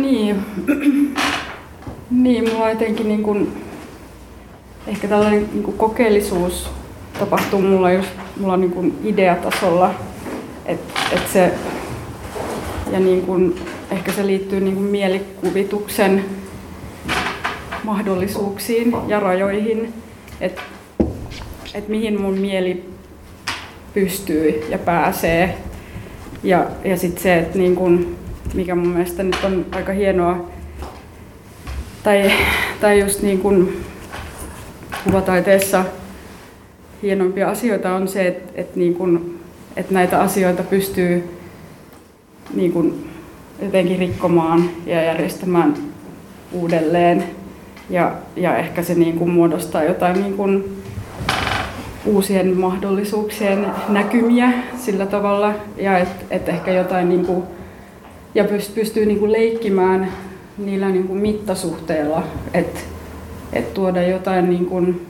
Niin, 0.01 0.35
niin 2.11 2.53
mulla 2.53 2.69
jotenkin 2.69 3.07
niin 3.07 3.23
kuin, 3.23 3.51
ehkä 4.87 5.07
tällainen 5.07 5.49
niin 5.53 5.63
kuin 5.63 5.77
kokeellisuus 5.77 6.69
tapahtuu 7.19 7.61
mulla 7.61 7.91
just 7.91 8.09
mulla 8.39 8.57
niin 8.57 8.71
kuin 8.71 8.99
ideatasolla, 9.03 9.93
että 10.65 10.99
et 11.11 11.27
se, 11.33 11.53
ja 12.91 12.99
niin 12.99 13.21
kuin, 13.21 13.55
ehkä 13.91 14.11
se 14.11 14.27
liittyy 14.27 14.59
niin 14.59 14.75
kuin 14.75 14.85
mielikuvituksen 14.85 16.25
mahdollisuuksiin 17.87 18.93
ja 19.07 19.19
rajoihin, 19.19 19.93
että 20.41 20.61
et 21.73 21.87
mihin 21.87 22.21
mun 22.21 22.37
mieli 22.37 22.89
pystyy 23.93 24.65
ja 24.69 24.77
pääsee. 24.77 25.57
Ja, 26.43 26.65
ja 26.83 26.97
sitten 26.97 27.23
se, 27.23 27.37
että 27.37 27.57
niin 27.57 27.75
kun, 27.75 28.15
mikä 28.53 28.75
mun 28.75 28.87
mielestä 28.87 29.23
nyt 29.23 29.43
on 29.43 29.65
aika 29.71 29.91
hienoa, 29.91 30.49
tai, 32.03 32.31
tai 32.81 32.99
just 32.99 33.21
niin 33.21 33.39
kun 33.39 33.73
kuvataiteessa 35.03 35.85
hienompia 37.03 37.49
asioita 37.49 37.95
on 37.95 38.07
se, 38.07 38.27
että, 38.27 38.51
että, 38.55 38.79
niin 38.79 38.95
kun, 38.95 39.39
että 39.75 39.93
näitä 39.93 40.21
asioita 40.21 40.63
pystyy 40.63 41.23
niin 42.53 42.71
kun 42.71 43.05
jotenkin 43.61 43.99
rikkomaan 43.99 44.69
ja 44.85 45.03
järjestämään 45.03 45.73
uudelleen 46.51 47.23
ja, 47.89 48.11
ja 48.35 48.57
ehkä 48.57 48.83
se 48.83 48.93
niin 48.93 49.17
kuin 49.17 49.29
muodostaa 49.29 49.83
jotain 49.83 50.21
niin 50.21 50.37
kuin 50.37 50.81
uusien 52.05 52.57
mahdollisuuksien 52.57 53.65
näkymiä 53.89 54.51
sillä 54.77 55.05
tavalla. 55.05 55.53
Ja 55.77 55.97
että 55.97 56.25
et 56.31 56.49
ehkä 56.49 56.71
jotain 56.71 57.09
niin 57.09 57.25
kuin, 57.25 57.43
ja 58.35 58.45
pystyy 58.75 59.05
niin 59.05 59.19
kuin 59.19 59.31
leikkimään 59.31 60.11
niillä 60.57 60.89
niin 60.89 61.07
kuin 61.07 61.19
mittasuhteilla, 61.19 62.23
että 62.53 62.79
et 63.53 63.73
tuoda 63.73 64.01
jotain 64.01 64.49
niin 64.49 64.65
kuin 64.65 65.05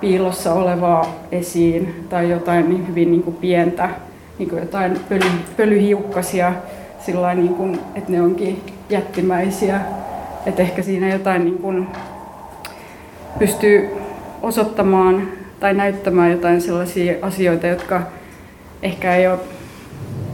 piilossa 0.00 0.54
olevaa 0.54 1.14
esiin 1.32 2.04
tai 2.08 2.30
jotain 2.30 2.68
niin 2.68 2.88
hyvin 2.88 3.10
niin 3.10 3.22
kuin 3.22 3.36
pientä, 3.36 3.90
niin 4.38 4.48
kuin 4.48 4.60
jotain 4.60 5.00
pöly, 5.08 5.30
pölyhiukkasia 5.56 6.52
sillä 7.06 7.34
niin 7.34 7.54
kuin, 7.54 7.80
että 7.94 8.12
ne 8.12 8.22
onkin 8.22 8.62
jättimäisiä 8.90 9.80
että 10.48 10.62
ehkä 10.62 10.82
siinä 10.82 11.08
jotain 11.08 11.44
niin 11.44 11.58
kuin 11.58 11.88
pystyy 13.38 13.88
osoittamaan 14.42 15.28
tai 15.60 15.74
näyttämään 15.74 16.30
jotain 16.30 16.60
sellaisia 16.60 17.14
asioita, 17.22 17.66
jotka 17.66 18.02
ehkä 18.82 19.16
ei 19.16 19.28
ole, 19.28 19.38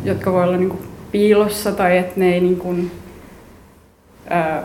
jotka 0.05 0.33
voi 0.33 0.45
olla 0.45 0.57
niin 0.57 0.69
kuin 0.69 0.83
piilossa 1.13 1.73
tai 1.73 1.99
että 1.99 2.21
ne 2.21 2.35
ei, 2.35 2.41
niin 2.41 2.57
kuin, 2.57 2.91
ää, 4.31 4.63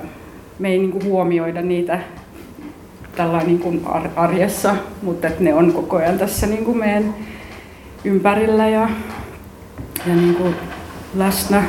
me 0.60 0.70
ei 0.70 0.78
niin 0.78 0.92
kuin 0.92 1.06
huomioida 1.06 1.62
niitä 1.62 2.00
tällä 3.16 3.44
niin 3.44 3.60
kuin 3.60 3.82
arjessa, 4.16 4.76
mutta 5.02 5.28
että 5.28 5.44
ne 5.44 5.54
on 5.54 5.74
koko 5.74 5.98
ajan 5.98 6.18
tässä 6.18 6.48
niin 6.48 6.66
kuin 6.66 6.78
meidän 6.78 7.16
ympärillä 8.04 8.68
ja, 8.68 8.90
ja 10.08 10.16
niin 10.16 10.36
kuin 10.36 10.56
läsnä. 11.16 11.64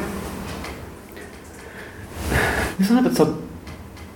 Niin 2.78 2.88
sanoit, 2.88 3.06
että 3.06 3.16
sä 3.16 3.22
oot 3.22 3.49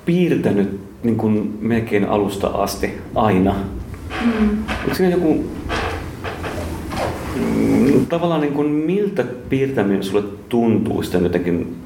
piirtänyt 0.05 0.81
niin 1.03 1.17
kuin 1.17 1.59
melkein 1.61 2.09
alusta 2.09 2.47
asti 2.47 2.91
aina. 3.15 3.55
Mm. 4.25 4.49
Onko 4.83 4.95
siinä 4.95 5.15
joku 5.15 5.45
mm, 7.37 8.07
tavallaan 8.07 8.41
niin 8.41 8.53
kuin, 8.53 8.69
miltä 8.69 9.25
piirtäminen 9.49 10.03
sulle 10.03 10.25
tuntuu 10.49 11.03
sitten 11.03 11.23
jotenkin 11.23 11.77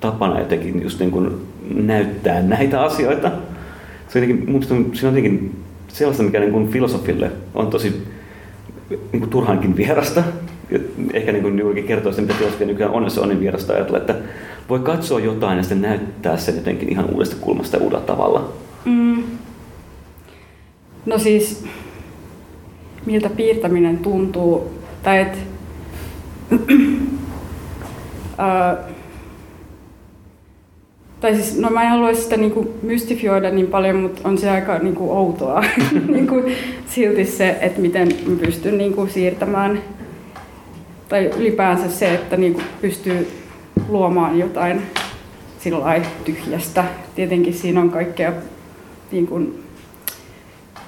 tapana 0.00 0.38
jotenkin 0.38 0.82
just 0.82 0.98
niin 0.98 1.10
kuin 1.10 1.30
näyttää 1.74 2.42
näitä 2.42 2.82
asioita? 2.82 3.30
Se 4.08 4.18
on 4.18 4.24
jotenkin, 4.24 4.50
mun 4.50 4.62
se 4.62 4.74
on 5.06 5.16
jotenkin 5.16 5.56
sellaista, 5.88 6.22
mikä 6.22 6.40
niin 6.40 6.52
kuin 6.52 6.68
filosofille 6.68 7.30
on 7.54 7.66
tosi 7.66 8.02
niin 8.90 9.20
kuin 9.20 9.30
turhankin 9.30 9.76
vierasta. 9.76 10.22
Ehkä 11.12 11.32
niin 11.32 11.42
kuin 11.42 11.58
juurikin 11.58 11.84
kertoo 11.84 12.12
sitä, 12.12 12.22
mitä 12.22 12.34
filosofia 12.34 12.66
nykyään 12.66 12.92
on, 12.92 13.10
se 13.10 13.20
on 13.20 13.28
niin 13.28 13.40
vierasta 13.40 13.72
ajatella, 13.72 13.98
että 13.98 14.14
voi 14.68 14.78
katsoa 14.78 15.20
jotain 15.20 15.56
ja 15.56 15.62
sitten 15.62 15.82
näyttää 15.82 16.36
sen 16.36 16.56
jotenkin 16.56 16.88
ihan 16.88 17.10
uudesta 17.14 17.36
kulmasta 17.40 17.76
ja 17.76 17.82
uudella 17.82 18.04
tavalla? 18.04 18.52
Mm. 18.84 19.22
No 21.06 21.18
siis, 21.18 21.64
miltä 23.06 23.30
piirtäminen 23.30 23.98
tuntuu, 23.98 24.70
tai 25.02 25.18
et, 25.18 25.38
äh, 28.40 28.76
tai 31.20 31.34
siis, 31.34 31.58
no 31.58 31.70
mä 31.70 31.82
en 31.82 31.90
haluaisi 31.90 32.22
sitä 32.22 32.36
niinku 32.36 32.74
mystifioida 32.82 33.50
niin 33.50 33.66
paljon, 33.66 33.96
mutta 33.96 34.28
on 34.28 34.38
se 34.38 34.50
aika 34.50 34.78
niinku 34.78 35.12
outoa 35.12 35.64
niinku, 36.14 36.42
silti 36.86 37.24
se, 37.24 37.58
että 37.60 37.80
miten 37.80 38.08
mä 38.26 38.36
pystyn 38.36 38.78
niinku 38.78 39.06
siirtämään, 39.06 39.82
tai 41.08 41.30
ylipäänsä 41.38 41.90
se, 41.90 42.14
että 42.14 42.36
niinku 42.36 42.60
pystyy 42.80 43.41
luomaan 43.88 44.38
jotain 44.38 44.82
sillä 45.58 46.00
tyhjästä. 46.24 46.84
Tietenkin 47.14 47.54
siinä 47.54 47.80
on 47.80 47.90
kaikkea 47.90 48.32
niin 49.12 49.26
kuin, 49.26 49.62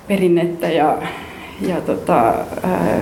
perinnettä 0.09 0.69
ja, 0.69 0.99
ja 1.61 1.81
tota, 1.81 2.35
ää, 2.63 3.01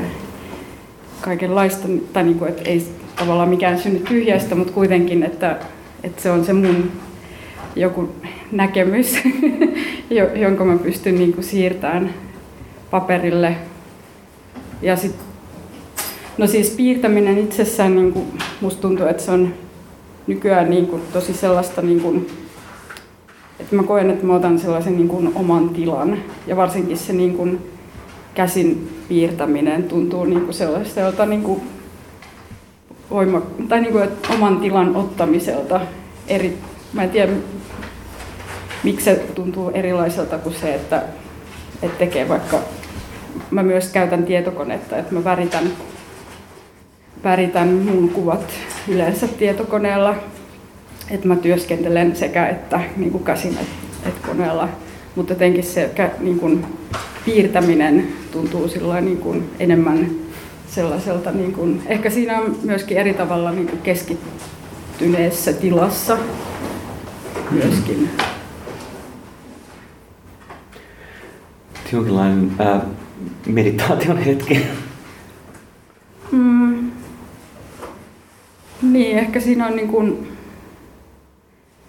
kaikenlaista, 1.21 1.89
tai 2.13 2.25
niin 2.25 2.39
kuin, 2.39 2.51
että 2.51 2.63
ei 2.63 2.87
tavallaan 3.17 3.49
mikään 3.49 3.79
synny 3.79 3.99
tyhjästä, 3.99 4.55
mutta 4.55 4.73
kuitenkin, 4.73 5.23
että, 5.23 5.57
että 6.03 6.23
se 6.23 6.31
on 6.31 6.45
se 6.45 6.53
mun 6.53 6.91
joku 7.77 8.09
näkemys, 8.53 9.19
jonka 10.35 10.65
mä 10.65 10.79
pystyn 10.79 11.15
niin 11.15 11.33
kuin 11.33 11.45
siirtämään 11.45 12.15
paperille. 12.91 13.57
Ja 14.83 14.97
sit, 14.97 15.15
no 16.39 16.47
siis 16.47 16.71
piirtäminen 16.71 17.39
itsessään, 17.39 17.97
niin 17.97 18.13
kuin, 18.13 18.27
musta 18.61 18.83
tuntuu, 18.83 19.07
että 19.07 19.23
se 19.23 19.31
on 19.31 19.55
nykyään 20.27 20.71
niin 20.71 20.87
kuin 20.87 21.03
tosi 21.13 21.35
sellaista, 21.35 21.83
niin 21.83 22.01
kuin, 22.01 22.27
että 23.61 23.77
mä 23.77 23.83
koen, 23.83 24.11
että 24.11 24.27
mä 24.27 24.35
otan 24.35 24.59
sellaisen 24.59 24.97
niin 24.97 25.09
kuin 25.09 25.33
oman 25.35 25.69
tilan. 25.69 26.19
Ja 26.47 26.57
varsinkin 26.57 26.97
se 26.97 27.13
niin 27.13 27.37
kuin 27.37 27.59
käsin 28.35 28.99
piirtäminen 29.09 29.85
tuntuu 29.85 30.25
niin 30.25 30.41
kuin 30.41 30.55
sellaiselta 30.55 31.27
niin 31.27 31.43
kuin 31.43 31.63
voima, 33.11 33.43
tai 33.69 33.81
niin 33.81 33.93
kuin, 33.93 34.05
että 34.05 34.29
oman 34.33 34.61
tilan 34.61 34.97
ottamiselta. 34.97 35.81
Eri, 36.29 36.59
mä 36.93 37.03
en 37.03 37.11
tiedä, 37.11 37.33
miksi 38.83 39.05
se 39.05 39.15
tuntuu 39.35 39.71
erilaiselta 39.75 40.39
kuin 40.39 40.55
se, 40.55 40.75
että, 40.75 41.03
että 41.83 41.99
tekee 41.99 42.29
vaikka, 42.29 42.59
mä 43.51 43.63
myös 43.63 43.89
käytän 43.89 44.25
tietokonetta, 44.25 44.97
että 44.97 45.15
mä 45.15 45.25
väritän 45.25 45.65
väritän 47.25 47.69
mun 47.69 48.09
kuvat 48.09 48.53
yleensä 48.89 49.29
tietokoneella. 49.29 50.15
Että 51.11 51.29
mä 51.29 51.37
työskentelen 51.37 52.17
sekä 52.17 52.49
että 52.49 52.81
niin 52.97 53.11
kuin 53.11 53.25
käsin 53.25 53.59
että, 54.07 54.29
koneella. 54.29 54.69
Mutta 55.17 55.33
jotenkin 55.33 55.65
se 55.65 55.91
niin 56.21 56.39
kuin, 56.39 56.67
piirtäminen 57.25 58.09
tuntuu 58.33 58.71
niin 59.01 59.19
kuin, 59.19 59.51
enemmän 59.61 60.11
sellaiselta, 60.69 61.31
niin 61.31 61.53
kuin, 61.53 61.83
ehkä 61.87 62.11
siinä 62.11 62.41
on 62.41 62.57
myöskin 62.63 62.97
eri 62.97 63.15
tavalla 63.15 63.51
niin 63.51 63.67
kuin 63.67 63.81
keskittyneessä 63.83 65.53
tilassa 65.53 66.19
myöskin. 67.51 68.11
Jonkinlainen 71.93 72.53
äh, 72.61 72.83
meditaation 73.47 74.19
hetki. 74.19 74.67
Mm. 76.33 76.82
Niin, 78.83 79.19
ehkä 79.19 79.41
siinä 79.41 79.67
on 79.67 79.77
niin 79.77 79.89
kuin, 79.89 80.29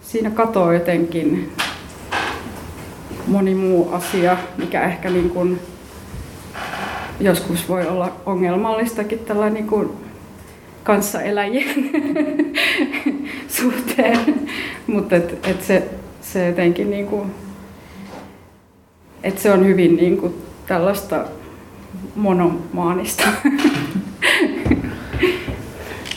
siinä 0.02 0.30
katoo 0.30 0.72
jotenkin 0.72 1.52
moni 3.26 3.54
muu 3.54 3.92
asia, 3.92 4.36
mikä 4.58 4.84
ehkä 4.84 5.10
niin 5.10 5.30
kuin 5.30 5.60
joskus 7.20 7.68
voi 7.68 7.86
olla 7.86 8.12
ongelmallistakin 8.26 9.18
tällä 9.18 9.50
niin 9.50 9.66
kuin 9.66 9.90
kanssaeläjien 10.84 11.90
suhteen. 13.48 14.48
Mutta 14.86 15.16
et, 15.16 15.46
et 15.46 15.62
se, 15.62 15.88
se 16.20 16.46
jotenkin 16.46 16.90
niin 16.90 17.06
kuin, 17.06 17.30
et 19.22 19.38
se 19.38 19.52
on 19.52 19.66
hyvin 19.66 19.96
niin 19.96 20.16
kuin 20.16 20.34
tällaista 20.66 21.24
monomaanista. 22.16 23.24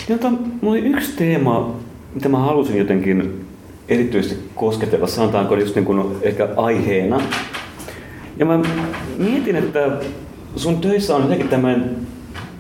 Jota, 0.10 0.30
mulla 0.30 0.72
oli 0.72 0.80
yksi 0.80 1.18
teema, 1.18 1.76
mitä 2.14 2.30
mä 2.30 2.38
halusin 2.38 2.78
jotenkin 2.78 3.46
erityisesti 3.90 4.50
kosketella, 4.56 5.08
sanotaanko 5.08 5.56
just 5.56 5.76
niin 5.76 5.86
kuin 5.86 6.02
ehkä 6.22 6.50
aiheena. 6.58 7.22
Ja 8.38 8.46
mä 8.46 8.60
mietin, 9.18 9.56
että 9.56 9.92
sun 10.56 10.82
töissä 10.82 11.16
on 11.16 11.22
jotenkin 11.22 11.50
tämmöinen 11.50 11.96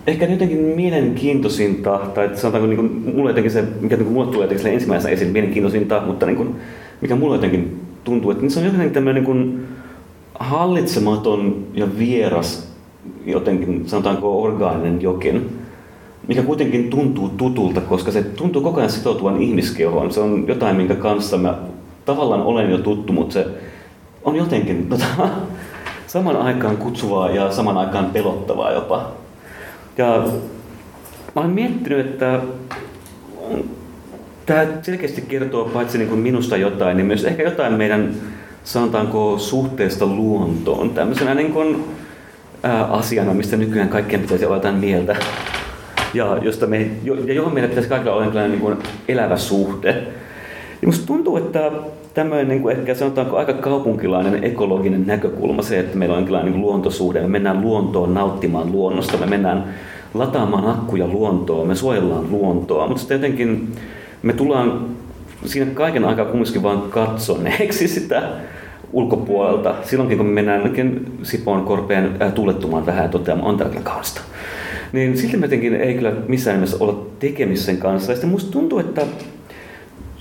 ehkä 0.08 0.26
jotenkin 0.26 0.58
mielenkiintoisinta, 0.58 2.00
tai 2.14 2.30
sanotaanko 2.34 2.68
niin 2.68 2.78
kuin, 2.78 3.16
mulle 3.16 3.30
jotenkin 3.30 3.52
se, 3.52 3.64
mikä 3.82 3.96
niin 3.96 4.06
kuin, 4.06 4.14
mulle 4.14 4.32
tulee 4.32 4.46
jotenkin 4.46 4.74
ensimmäisenä 4.74 5.14
esiin, 5.14 5.32
mielenkiintoisinta, 5.32 6.04
mutta 6.06 6.26
niin 6.26 6.38
kuin, 6.38 6.56
mikä 7.02 7.16
mulle 7.16 7.36
jotenkin 7.36 7.82
tuntuu, 8.04 8.32
että 8.32 8.50
se 8.50 8.60
on 8.60 8.66
jotenkin 8.66 8.92
tämmöinen 8.92 9.24
niin 9.24 9.26
kuin, 9.26 9.68
hallitsematon 10.40 11.68
ja 11.74 11.88
vieras, 11.98 12.74
jotenkin 13.26 13.84
sanotaanko 13.86 14.44
orgaaninen 14.44 15.02
jokin, 15.02 15.50
mikä 16.28 16.44
kuitenkin 16.44 16.90
tuntuu 16.90 17.30
tutulta, 17.30 17.82
koska 17.82 18.12
se 18.12 18.24
tuntuu 18.24 18.62
koko 18.62 18.80
ajan 18.80 18.90
sitoutuvan 18.90 19.42
ihmiskehoon. 19.42 20.12
Se 20.12 20.20
on 20.20 20.46
jotain, 20.48 20.76
minkä 20.76 20.96
kanssa 20.96 21.38
mä 21.38 21.58
tavallaan 22.06 22.42
olen 22.42 22.72
jo 22.72 22.78
tuttu, 22.78 23.14
mutta 23.14 23.34
se 23.34 23.48
on 24.24 24.36
jotenkin 24.36 24.90
tota, 24.90 25.06
saman 26.08 26.38
aikaan 26.38 26.78
kutsuvaa 26.78 27.30
ja 27.30 27.52
saman 27.52 27.78
aikaan 27.78 28.06
pelottavaa 28.06 28.72
jopa. 28.72 29.12
Ja 29.98 30.28
mä 31.36 31.42
olen 31.42 31.52
miettinyt, 31.52 32.00
että 32.00 32.40
tämä 34.46 34.68
selkeästi 34.82 35.22
kertoo 35.22 35.66
paitsi 35.66 35.98
niin 35.98 36.10
kuin 36.10 36.20
minusta 36.20 36.58
jotain, 36.58 36.98
niin 36.98 37.08
myös 37.08 37.26
ehkä 37.26 37.44
jotain 37.44 37.74
meidän, 37.74 38.14
sanotaanko, 38.64 39.38
suhteesta 39.38 40.06
luontoon. 40.06 40.90
Tämmöisenä 40.90 41.34
niin 41.34 41.52
kuin, 41.52 41.84
ää, 42.64 42.84
asiana, 42.84 43.34
mistä 43.34 43.58
nykyään 43.58 43.90
kaikkien 43.90 44.22
pitäisi 44.22 44.46
olla 44.46 44.56
jotain 44.56 44.76
mieltä. 44.76 45.16
Ja, 46.18 46.38
josta 46.42 46.68
me, 46.68 46.88
ja 47.04 47.34
johon 47.34 47.54
meidän 47.54 47.70
pitäisi 47.70 47.90
kaikilla 47.90 48.16
olla 48.16 48.48
niin 48.48 48.60
kuin 48.60 48.78
elävä 49.08 49.38
suhde. 49.38 49.90
Ja 50.82 50.88
musta 50.88 51.08
tuntuu, 51.08 51.38
että 51.38 51.72
tämmöinen 52.14 52.48
niin 52.48 52.62
kuin 52.62 52.78
ehkä 52.78 52.96
sanotaanko 52.96 53.38
aika 53.38 53.54
kaupunkilainen 53.54 54.44
ekologinen 54.44 55.08
näkökulma, 55.08 55.62
se, 55.62 55.80
että 55.80 55.98
meillä 55.98 56.14
on 56.14 56.20
jonkinlainen 56.20 56.52
niin 56.52 56.62
luontosuhde, 56.62 57.22
me 57.22 57.28
mennään 57.28 57.62
luontoon 57.62 58.14
nauttimaan 58.14 58.72
luonnosta, 58.72 59.18
me 59.18 59.26
mennään 59.26 59.64
lataamaan 60.14 60.68
akkuja 60.68 61.08
luontoon, 61.08 61.68
me 61.68 61.76
suojellaan 61.76 62.32
luontoa, 62.32 62.88
mutta 62.88 63.00
sitten 63.00 63.16
jotenkin 63.16 63.72
me 64.22 64.34
tullaan 64.34 64.86
siinä 65.46 65.72
kaiken 65.74 66.06
aikaa 66.06 66.26
kumminkin 66.26 66.64
vaan 66.64 66.82
katsoneeksi 66.82 67.88
sitä 67.98 68.24
ulkopuolelta. 68.94 69.76
Silloinkin 69.84 70.18
kun 70.18 70.28
me 70.28 70.34
mennään 70.34 70.74
Sipoon 71.24 71.66
korpeen 71.66 72.18
äh, 72.22 72.34
tuulettumaan 72.34 72.86
vähän 72.86 73.04
ja 73.04 73.10
toteamaan, 73.10 73.48
on 73.48 73.58
täällä 73.58 73.82
kaunista. 73.84 74.22
Niin 74.92 75.18
silti 75.18 75.38
jotenkin 75.42 75.76
ei 75.76 75.94
kyllä 75.94 76.14
missään 76.28 76.58
nimessä 76.58 76.78
olla 76.80 77.06
tekemissä 77.20 77.66
sen 77.66 77.78
kanssa. 77.78 78.12
Ja 78.12 78.16
sitten 78.16 78.30
musta 78.30 78.52
tuntuu, 78.52 78.80
että 78.80 79.02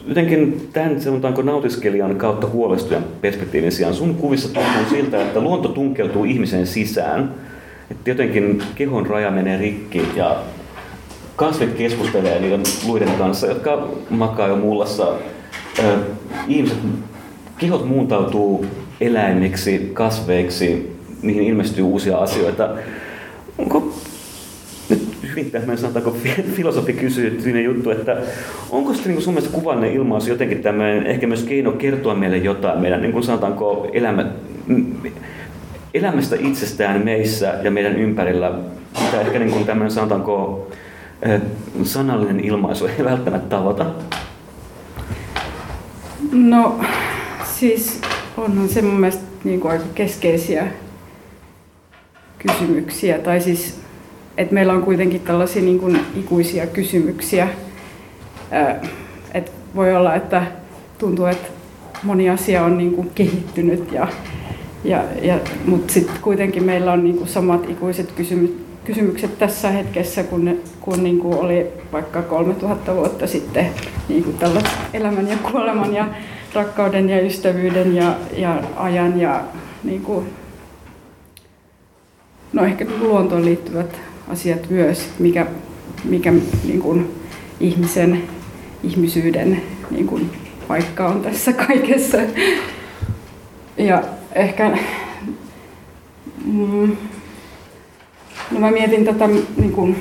jotenkin 0.07 0.69
tämän 0.73 1.01
sanotaanko 1.01 1.43
nautiskelijan 1.43 2.17
kautta 2.17 2.47
huolestujan 2.47 3.05
perspektiivin 3.21 3.73
sijaan 3.73 3.95
sun 3.95 4.15
kuvissa 4.15 4.49
tuntuu 4.49 4.91
siltä, 4.91 5.23
että 5.23 5.41
luonto 5.41 5.69
tunkeutuu 5.69 6.25
ihmisen 6.25 6.67
sisään. 6.67 7.35
Että 7.91 8.11
jotenkin 8.11 8.63
kehon 8.75 9.07
raja 9.07 9.31
menee 9.31 9.59
rikki 9.59 10.03
ja 10.17 10.37
kasvit 11.37 11.75
keskustelee 11.75 12.41
niiden 12.41 12.63
luiden 12.87 13.11
kanssa, 13.19 13.47
jotka 13.47 13.89
makaa 14.11 14.49
jo 14.49 14.57
mullassa. 14.57 15.13
Ihmiset, 16.49 16.79
kehot 17.59 17.89
muuntautuu 17.89 18.67
eläimiksi, 19.01 19.91
kasveiksi, 19.93 20.97
niihin 21.23 21.43
ilmestyy 21.43 21.85
uusia 21.85 22.19
asioita. 22.19 22.69
Onko 23.59 23.95
hyvin 25.37 25.51
tämmöinen, 25.51 25.79
sanotaanko 25.79 26.17
filosofi 26.55 26.93
kysyy 26.93 27.61
juttu, 27.61 27.91
että 27.91 28.17
onko 28.71 28.95
sitten 28.95 29.13
niin 29.13 29.23
sun 29.23 29.35
mielestä 29.35 29.55
kuvallinen 29.55 29.93
ilmaus 29.93 30.29
jotenkin 30.29 30.63
tämmöinen 30.63 31.07
ehkä 31.07 31.27
myös 31.27 31.43
keino 31.43 31.73
kertoa 31.73 32.15
meille 32.15 32.37
jotain 32.37 32.81
meidän, 32.81 33.03
niin 33.03 33.13
kuin 33.13 33.25
sanotaanko, 33.25 33.91
elämä, 33.93 34.27
elämästä 35.95 36.37
itsestään 36.41 37.05
meissä 37.05 37.55
ja 37.63 37.71
meidän 37.71 37.97
ympärillä, 37.97 38.53
mitä 39.05 39.21
ehkä 39.21 39.39
niin 39.39 39.51
kuin 39.51 39.65
tämmöinen, 39.65 39.91
sanotaanko, 39.91 40.69
sanallinen 41.83 42.41
ilmaisu 42.41 42.87
ei 42.87 43.05
välttämättä 43.05 43.49
tavoita? 43.49 43.87
No, 46.33 46.81
siis 47.45 48.01
onhan 48.37 48.69
se 48.69 48.83
mun 48.83 49.01
mielestä 49.01 49.25
niin 49.45 49.61
kuin 49.61 49.73
aika 49.73 49.85
keskeisiä 49.95 50.67
kysymyksiä, 52.39 53.19
tai 53.19 53.41
siis 53.41 53.86
että 54.37 54.55
meillä 54.55 54.73
on 54.73 54.83
kuitenkin 54.83 55.21
tällaisia 55.21 55.63
niin 55.63 55.79
kuin 55.79 56.01
ikuisia 56.17 56.67
kysymyksiä. 56.67 57.49
Et 59.35 59.53
voi 59.75 59.95
olla, 59.95 60.15
että 60.15 60.47
tuntuu, 60.99 61.27
että 61.27 61.49
moni 62.03 62.31
asia 62.31 62.65
on 62.65 62.79
niin 62.79 62.93
kuin 62.93 63.11
kehittynyt, 63.15 63.93
ja, 63.93 64.09
ja, 64.85 65.05
ja, 65.23 65.39
mutta 65.67 65.93
sitten 65.93 66.17
kuitenkin 66.23 66.65
meillä 66.65 66.93
on 66.93 67.05
niin 67.05 67.17
kuin 67.17 67.29
samat 67.29 67.71
ikuiset 67.71 68.13
kysymykset, 68.13 68.67
kysymykset 68.85 69.39
tässä 69.39 69.71
hetkessä, 69.71 70.23
kun, 70.23 70.45
ne, 70.45 70.57
kun 70.81 71.05
niin 71.05 71.19
kuin 71.19 71.39
oli 71.39 71.67
vaikka 71.93 72.23
3000 72.23 72.95
vuotta 72.95 73.27
sitten 73.27 73.67
niin 74.09 74.25
kuin 74.25 74.37
elämän 74.93 75.29
ja 75.29 75.37
kuoleman 75.37 75.95
ja 75.95 76.09
rakkauden 76.55 77.11
ja 77.11 77.21
ystävyyden 77.21 77.97
ja, 77.97 78.15
ja 78.37 78.63
ajan 78.77 79.21
ja 79.21 79.41
niin 79.85 80.03
kuin, 80.03 80.27
no 82.53 82.65
ehkä 82.65 82.87
luontoon 83.01 83.45
liittyvät 83.45 84.01
asiat 84.29 84.71
myös, 84.71 85.09
mikä, 85.19 85.47
mikä 86.05 86.33
niin 86.65 86.81
kuin 86.81 87.11
ihmisen, 87.61 88.23
ihmisyyden 88.83 89.63
niin 89.91 90.07
kuin 90.07 90.31
paikka 90.69 91.09
on 91.09 91.23
tässä 91.23 91.53
kaikessa. 91.67 92.19
Ja 93.77 94.03
ehkä 94.35 94.79
mm, 96.45 96.97
no 98.51 98.61
mä 98.61 98.71
mietin 98.71 99.05
tätä, 99.05 99.29
niin 99.57 99.73
kuin, 99.73 99.97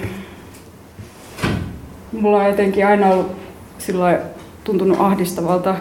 mulla 2.12 2.38
on 2.38 2.46
jotenkin 2.46 2.88
aina 2.88 3.08
ollut 3.08 3.32
sillä 3.78 4.20
tuntunut 4.64 5.00
ahdistavalta 5.00 5.76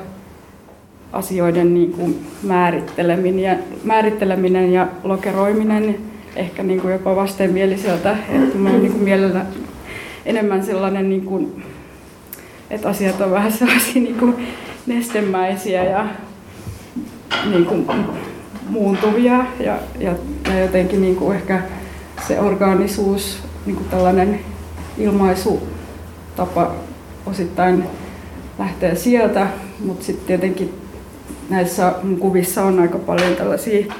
asioiden 1.13 1.75
niin 1.75 1.93
kuin 1.93 2.27
määritteleminen, 2.43 3.39
ja, 3.45 3.57
määritteleminen 3.85 4.73
ja 4.73 4.89
lokeroiminen 5.05 6.13
ehkä 6.37 6.62
niin 6.62 6.81
kuin 6.81 6.92
jopa 6.92 7.16
vastenmieliseltä, 7.16 8.16
että 8.29 8.59
mä 8.59 8.70
niin 8.70 8.92
kuin 8.92 9.05
mielellä 9.05 9.47
enemmän 10.27 10.64
sellainen, 10.64 11.09
niin 11.09 11.25
kuin, 11.25 11.64
että 12.70 12.88
asiat 12.88 13.20
on 13.20 13.31
vähän 13.31 13.53
sellaisia 13.53 14.03
niin 14.03 14.18
kuin 14.18 14.47
nestemäisiä 14.87 15.85
ja 15.85 16.07
niin 17.51 17.66
kuin 17.66 17.87
muuntuvia 18.68 19.44
ja, 19.61 19.79
ja, 20.01 20.12
ja 20.49 20.61
jotenkin 20.61 21.01
niin 21.01 21.16
kuin 21.16 21.37
ehkä 21.37 21.62
se 22.29 22.40
orgaanisuus, 22.40 23.38
niin 23.66 23.77
kuin 23.77 23.88
tällainen 23.88 24.40
ilmaisutapa 24.99 26.75
osittain 27.27 27.85
lähtee 28.59 28.94
sieltä, 28.94 29.47
mutta 29.85 30.05
sitten 30.05 30.27
tietenkin 30.27 30.75
näissä 31.51 31.92
kuvissa 32.18 32.64
on 32.64 32.81
aika 32.81 32.99
paljon 32.99 33.37
tällaisia 33.37 33.94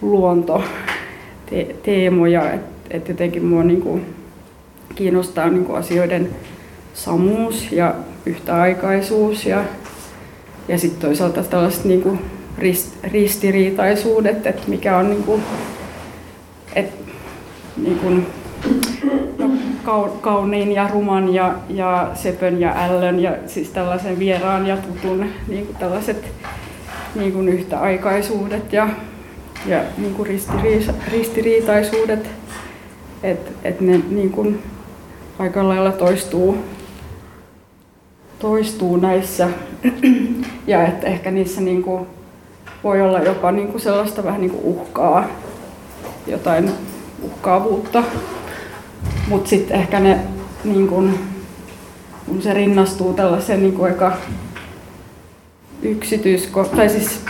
luonto 0.00 0.64
te- 1.50 1.76
teemoja, 1.82 2.52
että 2.52 2.78
et 2.90 3.08
jotenkin 3.08 3.44
mua 3.44 3.64
niinku 3.64 4.00
kiinnostaa 4.94 5.48
niinku 5.48 5.72
asioiden 5.72 6.28
samuus 6.94 7.72
ja 7.72 7.94
yhtäaikaisuus 8.26 9.46
ja, 9.46 9.64
ja 10.68 10.78
sitten 10.78 11.00
toisaalta 11.00 11.44
tällaiset 11.44 11.84
niinku 11.84 12.18
rist, 12.58 13.04
ristiriitaisuudet, 13.04 14.46
että 14.46 14.68
mikä 14.68 14.96
on 14.96 15.10
niinku, 15.10 15.40
et, 16.74 16.92
niinku, 17.76 18.10
no, 19.38 20.08
kauniin 20.20 20.72
ja 20.72 20.88
ruman 20.92 21.34
ja, 21.34 21.54
ja 21.68 22.10
sepön 22.14 22.60
ja 22.60 22.74
ällön 22.76 23.20
ja 23.20 23.36
siis 23.46 23.70
tällaisen 23.70 24.18
vieraan 24.18 24.66
ja 24.66 24.76
tutun 24.76 25.26
niinku 25.48 25.72
tällaiset 25.78 26.32
niinku 27.14 27.40
yhtäaikaisuudet 27.40 28.72
ja 28.72 28.88
ja 29.68 29.82
niin 29.98 30.14
kuin 30.14 30.40
ristiriitaisuudet, 31.12 32.30
että 33.22 33.50
et 33.64 33.80
ne 33.80 34.00
niin 34.10 34.30
kuin 34.30 34.62
aika 35.38 35.68
lailla 35.68 35.92
toistuu 35.92 36.58
toistuu 38.38 38.96
näissä 38.96 39.48
ja 40.66 40.86
että 40.86 41.06
ehkä 41.06 41.30
niissä 41.30 41.60
niin 41.60 41.82
kuin 41.82 42.06
voi 42.84 43.02
olla 43.02 43.20
jopa 43.20 43.52
niin 43.52 43.68
kuin 43.68 43.80
sellaista 43.80 44.24
vähän 44.24 44.40
niin 44.40 44.50
kuin 44.50 44.64
uhkaa, 44.64 45.24
jotain 46.26 46.70
uhkaavuutta. 47.22 48.02
Mutta 49.28 49.50
sitten 49.50 49.80
ehkä 49.80 50.00
ne, 50.00 50.18
niin 50.64 50.88
kuin, 50.88 51.18
kun 52.26 52.42
se 52.42 52.54
rinnastuu 52.54 53.12
tällaiseen 53.12 53.62
niin 53.62 53.72
kuin 53.74 53.92
aika 53.92 54.16
yksityisko... 55.82 56.64
Tai 56.64 56.88
siis, 56.88 57.20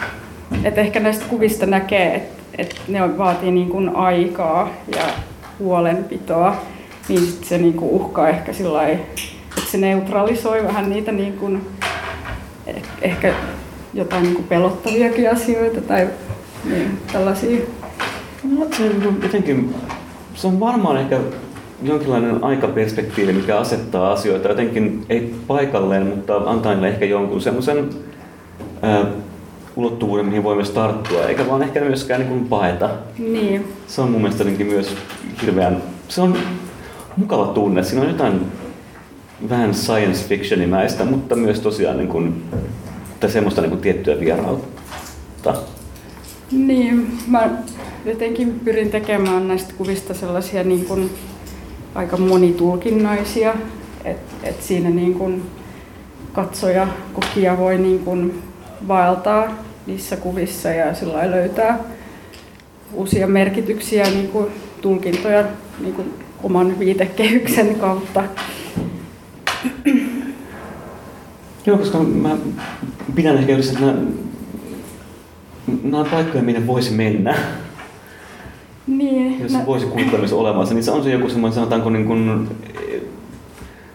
että 0.64 0.80
ehkä 0.80 1.00
näistä 1.00 1.24
kuvista 1.28 1.66
näkee, 1.66 2.14
että, 2.14 2.42
että 2.58 2.76
ne 2.88 3.18
vaatii 3.18 3.50
niin 3.50 3.68
kuin 3.68 3.96
aikaa 3.96 4.68
ja 4.96 5.02
huolenpitoa, 5.58 6.56
niin 7.08 7.20
sit 7.20 7.44
se 7.44 7.58
niin 7.58 7.74
kuin 7.74 7.90
uhkaa 7.90 8.28
ehkä 8.28 8.52
sillä 8.52 8.88
että 8.88 9.70
se 9.70 9.78
neutralisoi 9.78 10.64
vähän 10.64 10.90
niitä 10.90 11.12
niin 11.12 11.32
kuin, 11.32 11.66
eh, 12.66 12.82
ehkä 13.02 13.34
jotain 13.94 14.22
niin 14.22 14.34
kuin 14.34 14.48
pelottaviakin 14.48 15.30
asioita 15.30 15.80
tai 15.80 16.08
niin, 16.64 16.98
tällaisia. 17.12 17.60
No, 18.58 18.66
se, 18.76 18.90
jotenkin, 19.22 19.74
se 20.34 20.46
on 20.46 20.60
varmaan 20.60 20.96
ehkä 20.96 21.20
jonkinlainen 21.82 22.44
aikaperspektiivi, 22.44 23.32
mikä 23.32 23.58
asettaa 23.58 24.12
asioita 24.12 24.48
jotenkin, 24.48 25.06
ei 25.08 25.34
paikalleen, 25.46 26.06
mutta 26.06 26.36
antaa 26.36 26.72
niille 26.72 26.88
ehkä 26.88 27.04
jonkun 27.04 27.40
semmoisen 27.40 27.90
ulottuvuuden, 29.78 30.26
mihin 30.26 30.42
voi 30.42 30.54
myös 30.54 30.70
tarttua, 30.70 31.24
eikä 31.24 31.46
vaan 31.46 31.62
ehkä 31.62 31.80
myöskään 31.80 32.20
niin 32.20 32.48
paeta. 32.48 32.90
Niin. 33.18 33.72
Se 33.86 34.00
on 34.00 34.10
mun 34.10 34.20
mielestä 34.20 34.44
myös 34.44 34.96
hirveän, 35.42 35.82
se 36.08 36.20
on 36.20 36.36
mukava 37.16 37.46
tunne. 37.46 37.82
Siinä 37.82 38.02
on 38.02 38.08
jotain 38.08 38.40
vähän 39.48 39.74
science 39.74 40.28
fictionimäistä, 40.28 41.04
mutta 41.04 41.36
myös 41.36 41.60
tosiaan 41.60 41.96
niin 41.96 42.08
kuin, 42.08 42.42
tai 43.20 43.30
semmoista 43.30 43.60
niin 43.60 43.70
kuin 43.70 43.80
tiettyä 43.80 44.20
vierautta. 44.20 45.54
Niin, 46.52 47.18
mä 47.26 47.50
jotenkin 48.04 48.60
pyrin 48.64 48.90
tekemään 48.90 49.48
näistä 49.48 49.74
kuvista 49.78 50.14
sellaisia 50.14 50.64
niin 50.64 50.84
kuin 50.84 51.10
aika 51.94 52.16
monitulkinnaisia, 52.16 53.54
että 54.04 54.34
et 54.42 54.62
siinä 54.62 54.90
niin 54.90 55.14
kuin 55.14 55.42
katsoja, 56.32 56.88
kokija 57.12 57.58
voi 57.58 57.78
niin 57.78 57.98
kuin 57.98 58.42
vaeltaa 58.88 59.67
niissä 59.88 60.16
kuvissa 60.16 60.68
ja 60.68 60.94
sillä 60.94 61.30
löytää 61.30 61.78
uusia 62.92 63.26
merkityksiä, 63.26 64.04
niin 64.04 64.28
kuin 64.28 64.46
tulkintoja 64.80 65.44
niin 65.80 65.94
kuin 65.94 66.14
oman 66.42 66.78
viitekehyksen 66.78 67.74
kautta. 67.74 68.24
Joo, 71.66 71.78
koska 71.78 71.98
mä 71.98 72.36
pidän 73.14 73.38
ehkä 73.38 73.52
yhdessä, 73.52 73.72
että 73.72 73.84
nämä, 73.86 73.98
nämä 75.82 75.98
on 75.98 76.06
paikkoja, 76.10 76.44
minne 76.44 76.66
voisi 76.66 76.90
mennä. 76.90 77.34
Niin. 78.86 79.40
Jos 79.40 79.52
no. 79.52 79.66
voisi 79.66 79.86
kuvitella 79.86 80.18
myös 80.18 80.32
olemassa, 80.32 80.74
niin 80.74 80.84
se 80.84 80.90
on 80.90 81.02
se 81.04 81.10
joku 81.10 81.28
semmoinen, 81.28 81.54
sanotaanko 81.54 81.90
niin 81.90 82.06
kuin, 82.06 82.48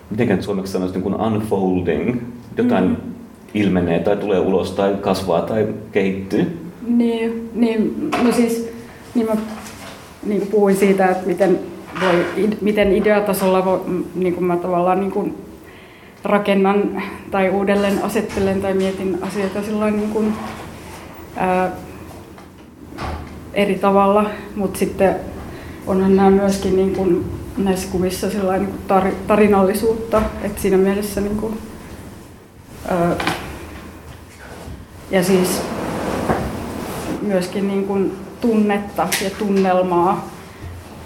miten 0.10 0.44
suomeksi 0.44 0.74
sanoisi, 0.74 0.96
niin 0.96 1.04
kuin 1.04 1.16
unfolding, 1.16 2.22
jotain 2.58 2.84
mm. 2.84 3.13
Ilmenee 3.54 4.00
tai 4.00 4.18
tulee 4.18 4.40
ulos 4.40 4.72
tai 4.72 4.96
kasvaa 5.02 5.42
tai 5.42 5.68
kehittyy. 5.92 6.60
Niin, 6.88 7.50
niin 7.54 8.10
no 8.24 8.32
siis 8.32 8.74
niin 9.16 9.26
mä 9.26 9.36
niin 10.24 10.48
puhuin 10.48 10.76
siitä, 10.76 11.08
että 11.08 11.28
miten, 11.28 11.60
voi, 12.02 12.26
miten 12.62 12.92
ideatasolla 12.92 13.66
voi, 13.66 13.82
niin 14.16 14.34
kuin 14.34 14.44
mä 14.44 14.58
tavallaan 14.58 15.00
niin 15.00 15.12
kuin 15.12 15.38
rakennan 16.24 17.04
tai 17.32 17.50
uudelleen 17.50 18.04
asettelen 18.04 18.62
tai 18.62 18.74
mietin 18.74 19.18
asioita 19.22 19.64
silloin 19.64 19.98
niin 19.98 20.10
kuin, 20.10 20.34
ää, 21.36 21.72
eri 23.54 23.76
tavalla, 23.76 24.30
mutta 24.56 24.80
sitten 24.80 25.16
onhan 25.88 26.16
nämä 26.16 26.30
myöskin 26.30 26.76
niin 26.76 26.96
kuin 26.96 27.26
näissä 27.58 27.88
kuvissa 27.92 28.28
niin 28.28 28.66
kuin 28.66 28.80
tar, 28.88 29.04
tarinallisuutta, 29.28 30.22
että 30.44 30.62
siinä 30.62 30.78
mielessä 30.78 31.22
niin 31.22 31.38
kuin, 31.38 31.58
ää, 32.88 33.16
ja 35.14 35.24
siis 35.24 35.62
myöskin 37.22 37.68
niin 37.68 37.88
kuin 37.88 38.12
tunnetta 38.42 39.08
ja 39.24 39.30
tunnelmaa, 39.30 40.30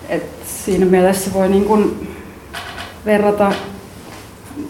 että 0.09 0.45
siinä 0.45 0.85
mielessä 0.85 1.33
voi 1.33 1.49
niin 1.49 1.65
kuin 1.65 2.07
verrata 3.05 3.51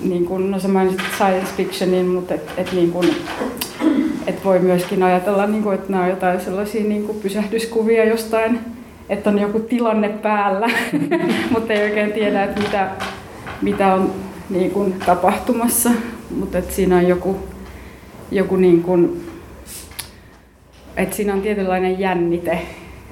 niin 0.03 0.25
kuin, 0.25 0.51
no 0.51 0.59
sä 0.59 0.67
mainitsit 0.67 1.07
science 1.15 1.47
fictionin, 1.57 2.07
mutta 2.07 2.33
et, 2.33 2.51
et 2.57 2.71
niin 2.71 2.91
kuin, 2.91 3.09
et 4.27 4.45
voi 4.45 4.59
myöskin 4.59 5.03
ajatella, 5.03 5.47
niin 5.47 5.63
kuin, 5.63 5.75
että 5.75 5.91
nämä 5.91 6.03
on 6.03 6.09
jotain 6.09 6.41
sellaisia 6.41 6.83
niin 6.83 7.03
kuin 7.03 7.19
pysähdyskuvia 7.19 8.05
jostain, 8.05 8.59
että 9.09 9.29
on 9.29 9.39
joku 9.39 9.59
tilanne 9.59 10.09
päällä, 10.09 10.69
mutta 11.51 11.73
ei 11.73 11.83
oikein 11.83 12.11
tiedä, 12.11 12.43
että 12.43 12.61
mitä, 12.61 12.89
mitä 13.61 13.93
on 13.93 14.13
niin 14.49 14.71
kuin, 14.71 14.95
tapahtumassa. 15.05 15.89
Mutta 16.39 16.57
siinä 16.69 16.97
on 16.97 17.07
joku, 17.07 17.37
joku 18.31 18.55
niin 18.55 18.83
kuin, 18.83 19.26
että 20.97 21.15
siinä 21.15 21.33
on 21.33 21.41
tietynlainen 21.41 21.99
jännite, 21.99 22.59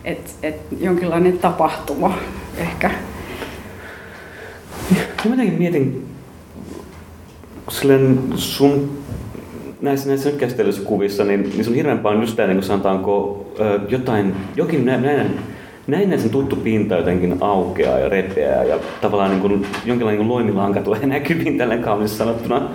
että 0.04 0.32
et 0.44 0.56
jonkinlainen 0.80 1.38
tapahtuma 1.38 2.18
ehkä. 2.58 2.92
Mä 5.26 5.32
jotenkin 5.32 5.58
mietin 5.58 6.08
silleen 7.70 8.20
sun 8.36 8.98
näissä, 9.82 10.10
näissä 10.10 10.30
nyt 10.30 10.40
käsitellyissä 10.40 10.82
kuvissa, 10.82 11.24
niin, 11.24 11.44
niin 11.44 11.64
se 11.64 11.70
on 11.70 11.76
hirveän 11.76 12.00
paljon 12.00 12.22
just 12.22 12.36
tämä, 12.36 12.54
niin 12.54 12.64
sanotaanko, 12.64 13.46
jotain, 13.90 14.36
jokin 14.56 14.86
näin, 14.86 15.02
näin, 15.02 15.40
näin 15.88 16.22
sen 16.22 16.30
tuttu 16.30 16.56
pinta 16.56 16.96
jotenkin 16.96 17.38
aukeaa 17.42 18.00
ja 18.00 18.10
repeää 18.10 18.64
ja 18.64 18.80
tavallaan 19.02 19.32
niin 19.32 19.42
kuin, 19.42 19.66
jonkinlainen 19.86 20.22
niin 20.22 20.30
loimilanka 20.30 20.82
tulee 20.82 21.06
näkyviin 21.08 21.58
tälleen 21.58 21.84
kauniissa 21.84 22.18
sanottuna. 22.18 22.70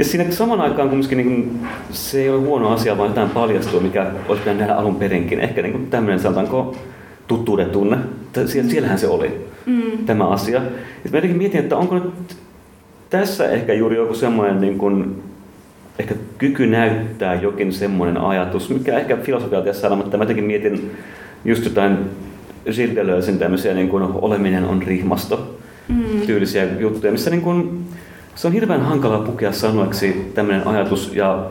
Ja 0.00 0.04
siinä 0.04 0.30
saman 0.30 0.60
aikaan 0.60 0.88
kumminkin 0.88 1.18
niin 1.18 1.60
se 1.90 2.22
ei 2.22 2.30
ole 2.30 2.40
huono 2.40 2.68
asia, 2.68 2.98
vaan 2.98 3.08
jotain 3.08 3.30
paljastua, 3.30 3.80
mikä 3.80 4.06
olisi 4.28 4.40
pitänyt 4.40 4.58
nähdä 4.58 4.74
alun 4.74 4.96
perinkin. 4.96 5.40
Ehkä 5.40 5.62
niin 5.62 5.86
tämmöinen, 5.90 6.20
sanotaanko, 6.20 6.76
tuttuuden 7.26 7.70
tunne. 7.70 7.98
Siellähän 8.46 8.98
se 8.98 9.08
oli, 9.08 9.46
mm. 9.66 10.04
tämä 10.06 10.28
asia. 10.28 10.62
Ja 11.04 11.10
mä 11.10 11.16
jotenkin 11.16 11.38
mietin, 11.38 11.60
että 11.60 11.76
onko 11.76 11.94
nyt 11.94 12.36
tässä 13.10 13.48
ehkä 13.50 13.72
juuri 13.72 13.96
joku 13.96 14.14
semmoinen 14.14 14.60
niin 14.60 14.78
kuin, 14.78 15.22
ehkä 15.98 16.14
kyky 16.38 16.66
näyttää 16.66 17.34
jokin 17.34 17.72
semmoinen 17.72 18.16
ajatus, 18.16 18.70
mikä 18.70 18.98
ehkä 18.98 19.16
filosofialta 19.16 19.66
tässä 19.66 19.82
sanoa, 19.82 19.96
mutta 19.96 20.16
mä 20.16 20.22
jotenkin 20.22 20.44
mietin 20.44 20.90
just 21.44 21.64
jotain 21.64 21.98
Gilles 22.64 22.96
Deleuzein 22.96 23.38
tämmöisiä 23.38 23.74
niin 23.74 23.88
kuin 23.88 24.02
oleminen 24.02 24.64
on 24.64 24.82
rihmasto 24.82 25.56
mm. 25.88 26.20
tyylisiä 26.26 26.64
juttuja, 26.78 27.12
missä 27.12 27.30
niin 27.30 27.42
kuin, 27.42 27.84
se 28.34 28.46
on 28.46 28.52
hirveän 28.52 28.80
hankalaa 28.80 29.22
pukea 29.22 29.52
sanoiksi 29.52 30.32
tämmöinen 30.34 30.66
ajatus 30.66 31.14
ja 31.14 31.46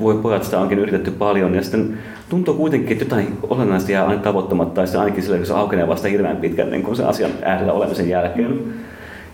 voi 0.00 0.14
pojat 0.14 0.44
sitä 0.44 0.58
onkin 0.58 0.78
yritetty 0.78 1.10
paljon 1.10 1.54
ja 1.54 1.62
sitten 1.62 1.98
tuntuu 2.28 2.54
kuitenkin, 2.54 2.92
että 2.92 3.04
jotain 3.04 3.38
olennaista 3.42 3.92
jää 3.92 4.06
aina 4.06 4.22
tavoittamatta 4.22 4.74
tai 4.74 4.86
se 4.86 4.98
ainakin 4.98 5.22
sillä, 5.22 5.36
kun 5.36 5.46
se 5.46 5.54
aukenee 5.54 5.88
vasta 5.88 6.08
hirveän 6.08 6.36
pitkän 6.36 6.70
niin 6.70 6.82
kuin 6.82 6.96
sen 6.96 7.06
asian 7.06 7.30
äärellä 7.42 7.72
olemisen 7.72 8.08
jälkeen. 8.08 8.74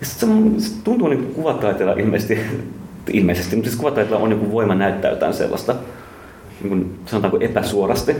Ja 0.00 0.06
se, 0.06 0.26
se 0.58 0.74
tuntuu 0.84 1.08
niin 1.08 1.26
kuvataiteella 1.34 1.92
ilmeisesti, 1.92 2.38
ilmeisesti, 3.12 3.56
mutta 3.56 3.70
siis 3.70 3.80
kuvataiteella 3.80 4.22
on 4.22 4.28
niin 4.28 4.52
voima 4.52 4.74
näyttää 4.74 5.10
jotain 5.10 5.34
sellaista, 5.34 5.74
niin 6.60 6.68
kuin, 6.68 6.98
sanotaanko 7.06 7.38
epäsuorasti. 7.40 8.16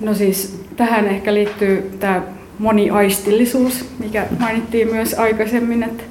No 0.00 0.14
siis 0.14 0.64
tähän 0.76 1.06
ehkä 1.06 1.34
liittyy 1.34 1.90
tämä 2.00 2.22
moniaistillisuus, 2.58 3.84
mikä 3.98 4.26
mainittiin 4.38 4.88
myös 4.88 5.14
aikaisemmin, 5.14 5.82
että, 5.82 6.02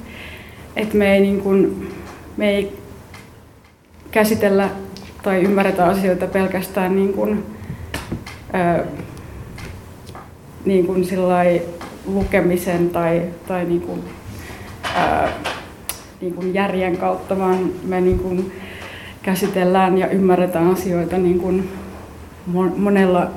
että 0.76 0.96
me, 0.96 1.14
ei 1.14 1.20
niin 1.20 1.40
kuin, 1.40 1.88
me 2.36 2.50
ei 2.50 2.78
käsitellä 4.10 4.68
tai 5.22 5.42
ymmärretä 5.42 5.86
asioita 5.86 6.26
pelkästään 6.26 6.96
niin 6.96 7.12
kuin, 7.12 7.44
ää, 8.52 8.84
niin 10.64 10.86
kuin 10.86 11.04
lukemisen 12.06 12.90
tai, 12.90 13.22
tai 13.48 13.64
niin 13.64 13.80
kuin, 13.80 14.04
ää, 14.94 15.32
niin 16.20 16.34
kuin 16.34 16.54
järjen 16.54 16.96
kautta, 16.96 17.38
vaan 17.38 17.70
me 17.84 18.00
niin 18.00 18.18
kuin 18.18 18.52
käsitellään 19.22 19.98
ja 19.98 20.08
ymmärretään 20.08 20.70
asioita 20.70 21.18
niin 21.18 21.40
kuin 21.40 21.68
monella 22.76 23.30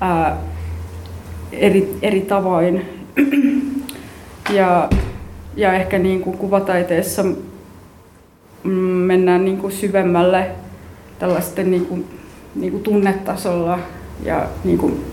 ää, 0.00 0.36
eri, 1.52 1.96
eri 2.02 2.20
tavoin. 2.20 2.84
ja, 4.50 4.88
ja 5.56 5.72
ehkä 5.72 5.98
niin 5.98 6.20
kuin 6.20 6.38
kuvataiteessa 6.38 7.24
mennään 9.06 9.44
niin 9.44 9.58
kuin 9.58 9.72
syvemmälle 9.72 10.46
tällaisten 11.18 11.70
niin 11.70 11.86
kuin, 11.86 12.04
niin 12.54 12.72
kuin 12.72 12.82
tunnetasolla 12.82 13.78
ja 14.24 14.46
niin 14.64 14.78
kuin 14.78 15.04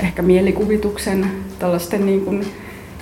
ehkä 0.00 0.22
mielikuvituksen 0.22 1.26
tällaisten 1.58 2.06
niin 2.06 2.20
kuin 2.20 2.46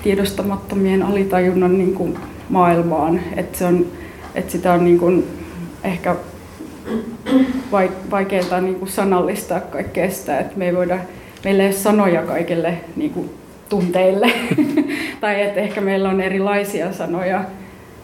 tiedostamattomien 0.02 1.02
alitajunnan 1.02 1.78
niin 1.78 1.94
kuin 1.94 2.18
maailmaan. 2.48 3.20
Että 3.36 3.58
se 3.58 3.64
on 3.64 3.86
että 4.34 4.52
sitä 4.52 4.72
on 4.72 4.84
niin 4.84 4.98
kuin 4.98 5.24
ehkä 5.84 6.16
vaikeaa 8.10 8.60
niin 8.60 8.74
kuin 8.74 8.88
sanallistaa 8.88 9.60
kaikkea 9.60 10.10
sitä, 10.10 10.38
että 10.38 10.58
me 10.58 10.66
ei 10.66 10.76
voida, 10.76 10.98
meillä 11.44 11.62
ei 11.62 11.68
ole 11.68 11.76
sanoja 11.76 12.22
kaikille 12.22 12.74
niin 12.96 13.10
kuin 13.10 13.30
tunteille. 13.70 14.32
tai 15.20 15.42
että 15.42 15.60
ehkä 15.60 15.80
meillä 15.80 16.08
on 16.08 16.20
erilaisia 16.20 16.92
sanoja 16.92 17.44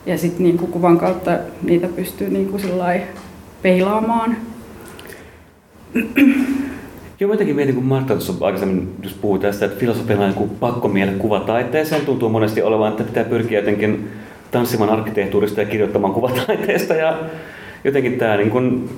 ja 0.07 0.19
sitten 0.19 0.43
niin 0.43 0.59
kuin 0.59 0.71
kuvan 0.71 0.99
kautta 0.99 1.31
niitä 1.63 1.89
pystyy 1.89 2.29
niin 2.29 2.49
kuin 2.49 2.63
peilaamaan. 3.63 4.37
Joo, 7.21 7.33
jotenkin 7.33 7.57
mietin, 7.57 7.75
kun 7.75 7.85
Martta 7.85 8.15
tuossa 8.15 8.33
aikaisemmin 8.41 8.95
just 9.03 9.21
puhui 9.21 9.39
tästä, 9.39 9.67
että 9.67 9.81
filosofialla 9.81 10.25
on 10.25 10.31
joku 10.31 10.47
pakkomiele 10.47 11.13
kuvataiteeseen. 11.13 12.07
Tuntuu 12.07 12.29
monesti 12.29 12.63
olevan, 12.63 12.91
että 12.91 13.05
pitää 13.05 13.25
pyrkiä 13.25 13.59
jotenkin 13.59 14.09
tanssimaan 14.51 14.91
arkkitehtuurista 14.91 15.61
ja 15.61 15.67
kirjoittamaan 15.67 16.15
kuvataiteesta. 16.15 16.95
Ja 16.95 17.19
jotenkin 17.85 18.19
tämä 18.19 18.37
niin 18.37 18.51
kuin, 18.51 18.91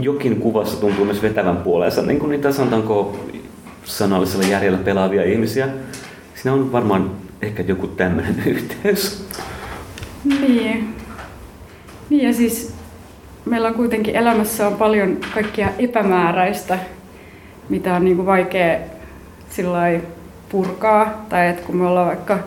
jokin 0.00 0.36
kuvassa 0.36 0.80
tuntuu 0.80 1.04
myös 1.04 1.22
vetävän 1.22 1.56
puoleensa 1.56 2.02
niin 2.02 2.18
kuin 2.18 2.30
niitä 2.30 2.52
sanotaanko 2.52 3.16
sanallisella 3.98 4.46
järjellä 4.46 4.78
pelaavia 4.78 5.24
ihmisiä. 5.24 5.68
Siinä 6.34 6.52
on 6.52 6.72
varmaan 6.72 7.10
ehkä 7.42 7.62
joku 7.62 7.86
tämmöinen 7.86 8.42
yhteys. 8.56 9.26
Niin. 10.24 10.94
Niin 12.10 12.26
ja 12.26 12.34
siis 12.34 12.74
meillä 13.44 13.68
on 13.68 13.74
kuitenkin 13.74 14.16
elämässä 14.16 14.66
on 14.66 14.74
paljon 14.74 15.18
kaikkia 15.34 15.68
epämääräistä, 15.78 16.78
mitä 17.68 17.94
on 17.94 18.04
niin 18.04 18.16
kuin 18.16 18.26
vaikea 18.26 18.78
purkaa. 20.48 21.26
Tai 21.28 21.48
että 21.48 21.62
kun 21.62 21.76
me 21.76 21.86
ollaan 21.86 22.06
vaikka 22.06 22.38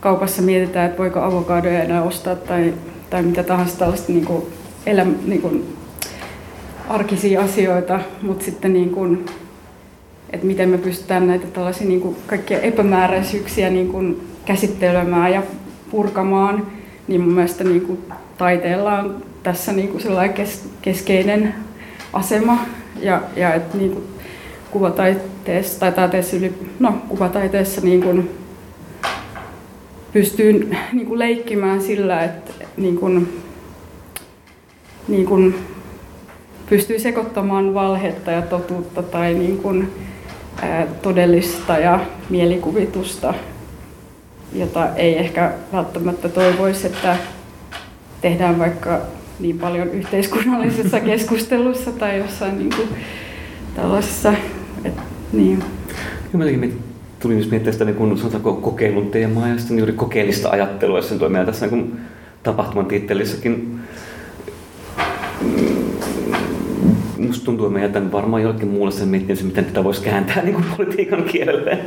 kaupassa 0.00 0.42
mietitään, 0.42 0.86
että 0.86 0.98
voiko 0.98 1.20
avokadoja 1.20 1.82
enää 1.82 2.02
ostaa 2.02 2.36
tai, 2.36 2.74
tai 3.10 3.22
mitä 3.22 3.42
tahansa 3.42 3.78
tällaista 3.78 4.12
niin 4.12 4.24
kuin 4.24 4.42
elä, 4.86 5.06
niin 5.26 5.42
kuin 5.42 5.76
arkisia 6.88 7.42
asioita, 7.42 8.00
mutta 8.22 8.44
sitten 8.44 8.72
niin 8.72 8.90
kuin, 8.90 9.26
että 10.30 10.46
miten 10.46 10.68
me 10.68 10.78
pystytään 10.78 11.26
näitä 11.26 11.46
tällaisia 11.46 11.86
niin 11.86 12.00
kuin 12.00 12.16
kaikkia 12.26 12.60
epämääräisyyksiä 12.60 13.70
niin 13.70 13.88
kuin 13.88 14.28
käsittelemään 14.44 15.32
ja 15.32 15.42
purkamaan, 15.90 16.66
niin 17.08 17.20
mun 17.20 17.32
mielestä 17.32 17.64
niin 17.64 17.80
kuin 17.80 17.98
taiteella 18.38 18.98
on 18.98 19.24
tässä 19.42 19.72
niin 19.72 19.88
kuin 19.88 20.02
kes, 20.34 20.68
keskeinen 20.82 21.54
asema. 22.12 22.58
Ja, 23.00 23.22
ja 23.36 23.54
että 23.54 23.78
niin 23.78 23.90
kuin 23.90 24.04
kuvataiteessa 24.70 25.80
tai 25.80 25.92
taiteessa 25.92 26.36
yli, 26.36 26.54
no, 26.78 26.94
kuvataiteessa 27.08 27.80
niin 27.80 28.02
kuin 28.02 28.30
pystyy 30.12 30.70
niin 30.92 31.06
kuin 31.06 31.18
leikkimään 31.18 31.82
sillä, 31.82 32.24
että 32.24 32.52
niin 32.76 32.96
kuin, 32.96 33.40
niin 35.08 35.26
kuin 35.26 35.54
pystyy 36.68 36.98
sekoittamaan 36.98 37.74
valhetta 37.74 38.30
ja 38.30 38.42
totuutta 38.42 39.02
tai 39.02 39.34
niin 39.34 39.58
kuin, 39.58 39.92
todellista 41.02 41.78
ja 41.78 42.00
mielikuvitusta, 42.30 43.34
jota 44.52 44.94
ei 44.94 45.18
ehkä 45.18 45.52
välttämättä 45.72 46.28
toivoisi, 46.28 46.86
että 46.86 47.16
tehdään 48.20 48.58
vaikka 48.58 49.00
niin 49.40 49.58
paljon 49.58 49.88
yhteiskunnallisessa 49.88 51.00
keskustelussa 51.10 51.92
tai 51.92 52.18
jossain 52.18 52.58
niin 52.58 52.70
kuin 52.76 52.88
tällaisessa. 53.76 54.32
Et, 54.84 54.94
niin. 55.32 55.64
Jotenkin 56.32 56.82
tuli 57.20 57.34
myös 57.34 57.50
miettiä 57.50 57.72
sitä 57.72 57.84
niin 57.84 58.18
sanotaanko, 58.18 58.54
kokeilun 58.54 59.10
teemaa 59.10 59.48
ja 59.48 59.58
sitten 59.58 59.78
juuri 59.78 59.92
kokeellista 59.92 60.50
ajattelua, 60.50 60.98
jos 60.98 61.08
sen 61.08 61.18
toimii 61.18 61.46
tässä 61.46 61.66
niin 61.66 62.00
tapahtuman 62.42 62.86
tittelissäkin. 62.86 63.80
Musta 67.18 67.44
tuntuu, 67.44 67.66
että 67.66 67.78
mä 67.78 67.84
jätän 67.84 68.12
varmaan 68.12 68.42
jollekin 68.42 68.68
muulle 68.68 68.92
sen 68.92 69.08
miettimisen, 69.08 69.46
miten 69.46 69.64
tätä 69.64 69.84
voisi 69.84 70.02
kääntää 70.02 70.42
niin 70.42 70.54
kuin 70.54 70.64
politiikan 70.76 71.24
kielelle. 71.24 71.78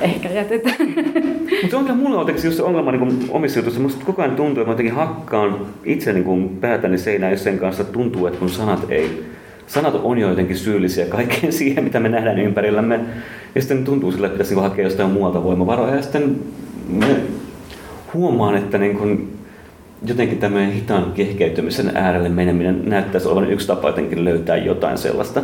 Ehkä 0.00 0.28
jätetään. 0.28 0.88
Mutta 1.62 1.70
se 1.70 1.76
on 1.76 1.84
kyllä 1.84 1.96
mulle 1.96 2.18
jotenkin 2.18 2.44
just 2.44 2.56
se 2.56 2.62
ongelma 2.62 2.92
niin 2.92 3.28
omissa 3.30 3.58
jutuissa. 3.58 3.80
Musta 3.80 4.04
koko 4.04 4.22
ajan 4.22 4.36
tuntuu, 4.36 4.60
että 4.60 4.68
mä 4.68 4.72
jotenkin 4.72 4.94
hakkaan 4.94 5.66
itse 5.84 6.12
niin 6.12 6.24
kuin 6.24 6.48
päätäni 6.48 6.98
seinään, 6.98 7.32
jos 7.32 7.44
sen 7.44 7.58
kanssa 7.58 7.84
tuntuu, 7.84 8.26
että 8.26 8.38
kun 8.38 8.50
sanat 8.50 8.86
ei 8.88 9.24
sanat 9.66 9.94
on 10.02 10.18
jo 10.18 10.28
jotenkin 10.28 10.56
syyllisiä 10.56 11.06
kaikkeen 11.06 11.52
siihen, 11.62 11.84
mitä 11.84 12.00
me 12.00 12.08
nähdään 12.08 12.38
ympärillämme. 12.38 13.00
Ja 13.54 13.60
sitten 13.60 13.84
tuntuu 13.84 14.12
sille, 14.12 14.26
että 14.26 14.34
pitäisi 14.34 14.54
niin 14.54 14.62
hakea 14.62 14.84
jostain 14.84 15.10
muualta 15.10 15.44
voimavaroja. 15.44 15.96
Ja 15.96 16.02
sitten 16.02 16.36
huomaan, 18.14 18.56
että 18.56 18.78
niin 18.78 18.98
kuin 18.98 19.38
jotenkin 20.02 20.38
tämmöinen 20.38 20.72
hitaan 20.72 21.12
kehkeytymisen 21.12 21.96
äärelle 21.96 22.28
meneminen 22.28 22.82
näyttäisi 22.84 23.28
olevan 23.28 23.50
yksi 23.50 23.66
tapa 23.66 23.88
jotenkin 23.88 24.24
löytää 24.24 24.56
jotain 24.56 24.98
sellaista 24.98 25.42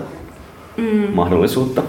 mm. 0.76 1.08
mahdollisuutta. 1.14 1.82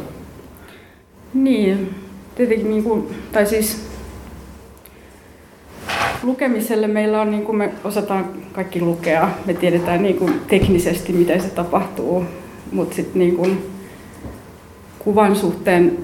Niin, 1.34 1.95
tietenkin 2.36 2.69
niin 2.69 2.84
kuin, 2.84 3.08
tai 3.32 3.45
siis 3.45 3.88
lukemiselle 6.23 6.88
meillä 6.88 7.21
on, 7.21 7.32
niin 7.32 7.43
kuin 7.43 7.58
me 7.58 7.73
osataan 7.84 8.26
kaikki 8.52 8.82
lukea, 8.82 9.30
me 9.45 9.54
tiedetään 9.54 10.04
niin 10.04 10.17
kuin 10.17 10.41
teknisesti, 10.47 11.13
miten 11.13 11.41
se 11.41 11.49
tapahtuu, 11.49 12.26
mutta 12.71 12.95
sitten 12.95 13.19
niin 13.19 13.36
kuin 13.36 13.69
kuvan 14.99 15.36
suhteen 15.36 15.97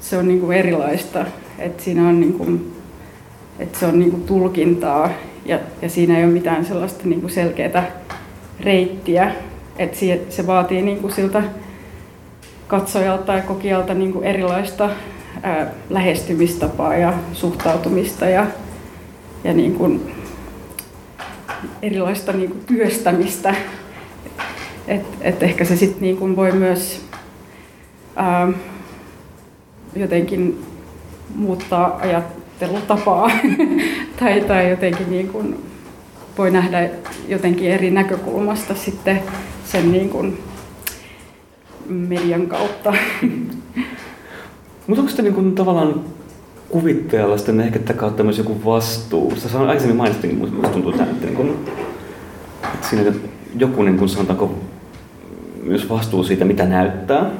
se 0.00 0.18
on 0.18 0.28
niin 0.28 0.40
kuin 0.40 0.56
erilaista, 0.56 1.26
että 1.58 1.82
siinä 1.82 2.08
on 2.08 2.20
niin 2.20 2.32
kuin, 2.32 2.72
että 3.58 3.78
se 3.78 3.86
on 3.86 3.98
niin 3.98 4.10
kuin 4.10 4.22
tulkintaa 4.22 5.10
ja, 5.46 5.58
ja 5.82 5.88
siinä 5.88 6.18
ei 6.18 6.24
ole 6.24 6.32
mitään 6.32 6.64
sellaista 6.64 7.00
niin 7.04 7.20
kuin 7.20 7.30
selkeää 7.30 7.90
reittiä, 8.60 9.32
että 9.78 9.96
se 10.28 10.46
vaatii 10.46 10.82
niin 10.82 10.98
kuin 10.98 11.12
siltä 11.12 11.42
katsojalta 12.66 13.24
tai 13.24 13.40
kokijalta 13.42 13.94
niin 13.94 14.12
kuin 14.12 14.24
erilaista 14.24 14.90
ää, 15.42 15.70
lähestymistapaa 15.90 16.96
ja 16.96 17.14
suhtautumista 17.32 18.26
ja, 18.26 18.46
ja 19.44 19.52
niin 19.52 19.74
kuin 19.74 20.14
erilaista 21.82 22.32
niin 22.32 22.50
kuin 22.50 22.64
työstämistä. 22.64 23.54
Et, 24.88 25.06
et 25.20 25.42
ehkä 25.42 25.64
se 25.64 25.76
sitten 25.76 26.02
niin 26.02 26.16
kuin 26.16 26.36
voi 26.36 26.52
myös 26.52 27.04
ää, 28.16 28.48
jotenkin 29.96 30.64
muuttaa 31.34 31.96
ajattelutapaa 31.96 33.30
tai, 34.22 34.40
tai 34.40 34.70
jotenkin 34.70 35.10
niin 35.10 35.28
kuin 35.28 35.64
voi 36.38 36.50
nähdä 36.50 36.90
jotenkin 37.28 37.70
eri 37.70 37.90
näkökulmasta 37.90 38.74
sitten 38.74 39.22
sen 39.64 39.92
niin 39.92 40.10
kuin 40.10 40.38
median 41.88 42.46
kautta. 42.46 42.94
Mutta 44.86 45.00
onko 45.00 45.08
sitten 45.08 45.24
niin 45.24 45.54
tavallaan 45.54 46.00
kuvittajalla 46.68 47.36
sitten 47.36 47.60
ehkä 47.60 47.94
kautta 47.94 48.22
myös 48.22 48.38
joku 48.38 48.64
vastuu? 48.64 49.32
Sä 49.36 49.48
sanoit 49.48 49.68
aikaisemmin 49.68 49.96
mainitsinkin, 49.96 50.38
mutta 50.38 50.54
minusta 50.54 50.72
tuntuu 50.72 50.92
tämä, 50.92 51.10
että, 51.10 51.26
niin 51.26 51.36
kuin, 51.36 51.50
että 52.74 52.88
siinä 52.88 53.12
joku 53.56 53.82
niin 53.82 53.98
kuin, 53.98 54.08
sanotaanko 54.08 54.54
myös 55.62 55.88
vastuu 55.88 56.24
siitä, 56.24 56.44
mitä 56.44 56.66
näyttää. 56.66 57.30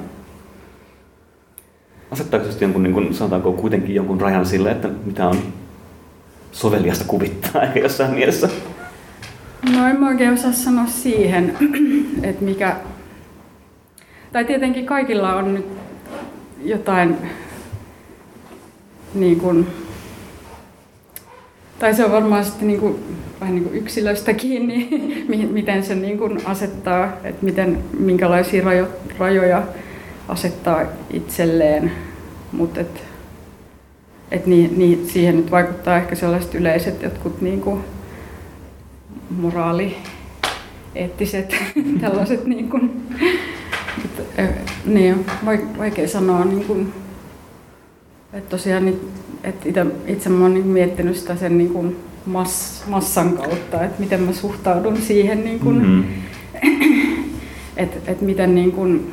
Asettaako 2.10 2.50
se 2.50 2.58
jonkun, 2.60 2.82
niin 2.82 2.94
kuin, 2.94 3.14
sanotaanko 3.14 3.52
kuitenkin 3.52 3.94
jonkun 3.94 4.20
rajan 4.20 4.46
sille, 4.46 4.70
että 4.70 4.88
mitä 5.04 5.28
on 5.28 5.36
soveliasta 6.52 7.04
kuvittaa 7.04 7.62
ehkä 7.62 7.80
jossain 7.80 8.14
mielessä? 8.14 8.48
No 9.74 9.88
en 9.88 10.00
mä 10.00 10.08
oikein 10.08 10.32
osaa 10.32 10.52
sanoa 10.52 10.86
siihen, 10.86 11.56
että 12.22 12.44
mikä... 12.44 12.76
Tai 14.32 14.44
tietenkin 14.44 14.86
kaikilla 14.86 15.34
on 15.34 15.54
nyt 15.54 15.66
jotain 16.64 17.16
niin 19.14 19.40
kuin, 19.40 19.66
tai 21.78 21.94
se 21.94 22.04
on 22.04 22.12
varmaan 22.12 22.44
sitten 22.44 22.68
niin 22.68 22.80
kuin, 22.80 23.04
vähän 23.40 23.54
niin 23.54 23.64
kuin 23.64 23.76
yksilöstä 23.76 24.34
kiinni, 24.34 24.88
miten 25.52 25.82
se 25.82 25.94
niin 25.94 26.18
kuin 26.18 26.38
asettaa, 26.44 27.12
että 27.24 27.44
miten, 27.44 27.78
minkälaisia 27.98 28.64
rajo, 28.64 28.88
rajoja 29.18 29.62
asettaa 30.28 30.82
itselleen. 31.10 31.92
Mutta 32.52 32.80
et, 34.32 34.40
et 34.40 34.46
niin, 34.46 34.78
niin, 34.78 35.08
siihen 35.08 35.36
nyt 35.36 35.50
vaikuttaa 35.50 35.96
ehkä 35.96 36.14
sellaiset 36.14 36.54
yleiset 36.54 37.02
jotkut 37.02 37.40
niin 37.40 37.60
kuin 37.60 37.80
moraali, 39.30 39.96
eettiset 40.94 41.56
tällaiset 42.00 42.44
niin 42.44 42.70
kuin, 42.70 43.06
et, 44.38 44.72
niin, 44.84 45.26
vaikea 45.78 46.08
sanoa 46.08 46.44
niin 46.44 46.64
kuin, 46.64 46.92
että 48.32 48.50
tosiaan 48.50 48.94
että 49.44 49.68
itse, 49.68 49.86
itse 50.06 50.28
mä 50.28 50.42
oon 50.44 50.54
niin 50.54 50.66
miettinyt 50.66 51.16
sitä 51.16 51.36
sen 51.36 51.58
niin 51.58 51.70
kuin 51.70 51.96
mass, 52.26 52.82
massan 52.86 53.36
kautta, 53.36 53.84
että 53.84 54.00
miten 54.00 54.20
mä 54.22 54.32
suhtaudun 54.32 54.96
siihen, 54.96 55.44
niin 55.44 55.60
kuin, 55.60 55.86
mm-hmm. 55.86 56.04
että, 57.76 58.10
että 58.12 58.24
miten 58.24 58.54
niin 58.54 58.72
kuin, 58.72 59.12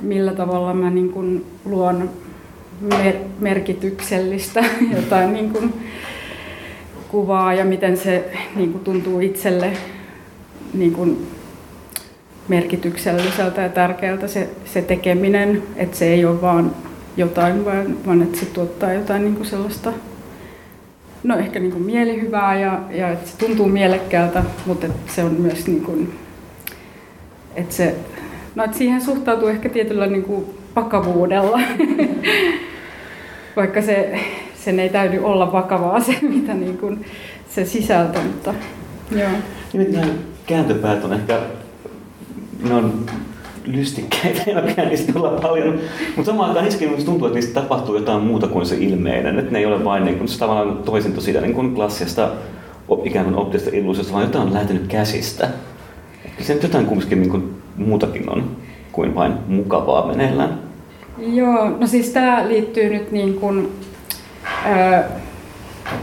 millä 0.00 0.32
tavalla 0.32 0.74
mä 0.74 0.90
niin 0.90 1.12
kuin 1.12 1.44
luon 1.64 2.10
mer- 2.80 3.24
merkityksellistä 3.40 4.64
jotain 4.96 5.32
niin 5.32 5.50
kuin, 5.50 5.74
kuvaa 7.08 7.54
ja 7.54 7.64
miten 7.64 7.96
se 7.96 8.32
niin 8.56 8.72
kuin 8.72 8.84
tuntuu 8.84 9.20
itselle 9.20 9.72
niin 10.74 10.92
kuin 10.92 11.26
merkitykselliseltä 12.48 13.62
ja 13.62 13.68
tärkeältä 13.68 14.28
se, 14.28 14.48
se 14.64 14.82
tekeminen, 14.82 15.62
että 15.76 15.96
se 15.96 16.06
ei 16.06 16.24
ole 16.24 16.40
vaan 16.40 16.70
jotain, 17.16 17.64
vaan, 17.64 18.06
vaan 18.06 18.22
että 18.22 18.38
se 18.38 18.46
tuottaa 18.46 18.92
jotain 18.92 19.22
niin 19.22 19.36
kuin 19.36 19.46
sellaista 19.46 19.92
no 21.22 21.38
ehkä 21.38 21.58
niin 21.58 21.72
kuin 21.72 21.84
mielihyvää 21.84 22.60
ja, 22.60 22.80
ja 22.90 23.08
että 23.08 23.30
se 23.30 23.36
tuntuu 23.38 23.68
mielekkäältä, 23.68 24.42
mutta 24.66 24.86
että 24.86 25.12
se 25.12 25.24
on 25.24 25.32
myös 25.32 25.66
niin 25.66 25.82
kuin, 25.82 26.12
että 27.54 27.74
se, 27.74 27.94
no 28.54 28.64
että 28.64 28.78
siihen 28.78 29.00
suhtautuu 29.00 29.48
ehkä 29.48 29.68
tietyllä 29.68 30.06
niin 30.06 30.22
kuin 30.22 30.44
vakavuudella, 30.76 31.60
vaikka 33.60 33.82
se, 33.82 34.20
sen 34.64 34.80
ei 34.80 34.88
täydy 34.88 35.18
olla 35.18 35.52
vakavaa 35.52 36.00
se, 36.00 36.16
mitä 36.22 36.54
niin 36.54 36.78
kuin 36.78 37.04
se 37.54 37.64
sisältö, 37.64 38.18
mutta 38.20 38.54
joo. 39.16 39.30
Nimittäin 39.72 40.10
kääntöpäät 40.46 41.04
on 41.04 41.12
ehkä, 41.12 41.40
ne 42.62 42.74
on 42.74 43.06
lystikkäitä 43.64 44.50
ja 44.50 44.84
niistä 44.84 45.12
olla 45.14 45.40
paljon, 45.40 45.80
mutta 46.16 46.30
samaan 46.30 46.48
aikaan 46.48 46.64
niissäkin 46.64 47.04
tuntuu, 47.04 47.26
että 47.26 47.34
niistä 47.34 47.60
tapahtuu 47.60 47.94
jotain 47.94 48.22
muuta 48.22 48.46
kuin 48.46 48.66
se 48.66 48.76
ilmeinen, 48.76 49.38
että 49.38 49.52
ne 49.52 49.58
ei 49.58 49.66
ole 49.66 49.84
vain 49.84 50.04
niin 50.04 50.18
kuin, 50.18 50.28
tavallaan 50.38 50.76
toisinto 50.76 51.20
siitä 51.20 51.40
niin 51.40 51.54
kuin 51.54 51.74
klassista 51.74 52.30
ikään 53.04 53.24
kuin 53.24 53.36
optisesta 53.36 53.76
illuusiosta, 53.76 54.12
vaan 54.12 54.24
jotain 54.24 54.46
on 54.46 54.54
lähtenyt 54.54 54.86
käsistä. 54.86 55.48
Ehkä 56.24 56.44
se 56.44 56.54
nyt 56.54 56.62
jotain 56.62 56.86
kumminkin 56.86 57.20
niin 57.20 57.30
kuin 57.30 57.54
muutakin 57.76 58.30
on 58.30 58.56
kuin 58.92 59.14
vain 59.14 59.32
mukavaa 59.48 60.06
meneillään. 60.06 60.69
Joo, 61.18 61.70
no 61.70 61.86
siis 61.86 62.10
tämä 62.10 62.48
liittyy 62.48 62.90
nyt 62.90 63.12
niin 63.12 63.34
kuin, 63.34 63.68
ää, 64.64 65.08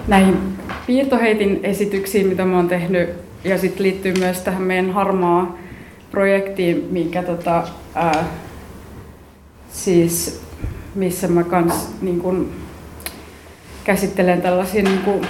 näihin 0.08 0.38
piirtoheitin 0.88 1.60
esityksiin, 1.64 2.28
mitä 2.28 2.46
mä 2.46 2.56
oon 2.56 2.68
tehnyt, 2.68 3.10
ja 3.44 3.58
sitten 3.58 3.84
liittyy 3.84 4.14
myös 4.20 4.42
tähän 4.42 4.62
meidän 4.62 4.92
harmaa 4.92 5.58
projektiin, 6.12 6.88
minkä 6.92 7.24
tota, 7.24 7.64
ää, 7.96 8.24
siis 9.70 10.42
missä 10.96 11.28
mä 11.28 11.44
kans 11.44 11.90
niin 12.02 12.20
kun, 12.20 12.52
käsittelen 13.84 14.42
tällaisia 14.42 14.84
niin 14.84 15.02
kun, 15.02 15.26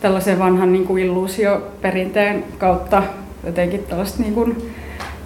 tällaisen 0.00 0.38
vanhan 0.38 0.72
niin 0.72 0.86
kuin 0.86 1.04
illuusioperinteen 1.04 2.44
kautta 2.58 3.02
jotenkin 3.44 3.84
tällaista 3.84 4.22
niin 4.22 4.34
kuin, 4.34 4.72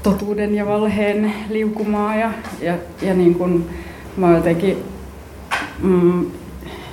totuuden 0.04 0.54
ja 0.54 0.66
valheen 0.66 1.32
liukumaa 1.50 2.16
ja, 2.16 2.30
ja, 2.60 2.74
ja 3.02 3.14
niin 3.14 3.34
kuin, 3.34 3.70
mä 4.16 4.26
oon 4.26 4.36
jotenkin 4.36 4.84
mm, 5.82 6.30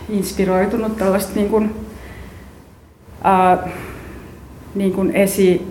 inspiroitunut 0.10 0.98
tällaista 0.98 1.36
niin 1.36 1.50
kuin, 1.50 1.76
ää, 3.24 3.70
niin 4.76 4.94
kuin 4.94 5.12
esi, 5.12 5.68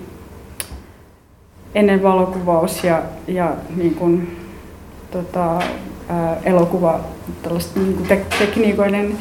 ennen 1.75 2.03
valokuvaus 2.03 2.85
ja, 2.85 3.03
ja 3.29 3.57
niin 3.77 3.95
kuin, 3.95 4.37
tota, 5.11 5.63
ää, 6.09 6.37
elokuva 6.45 7.01
tällaista 7.43 7.81
niin 7.81 7.95
kuin 7.95 8.09
te, 8.09 8.27
tekniikoiden 8.39 9.19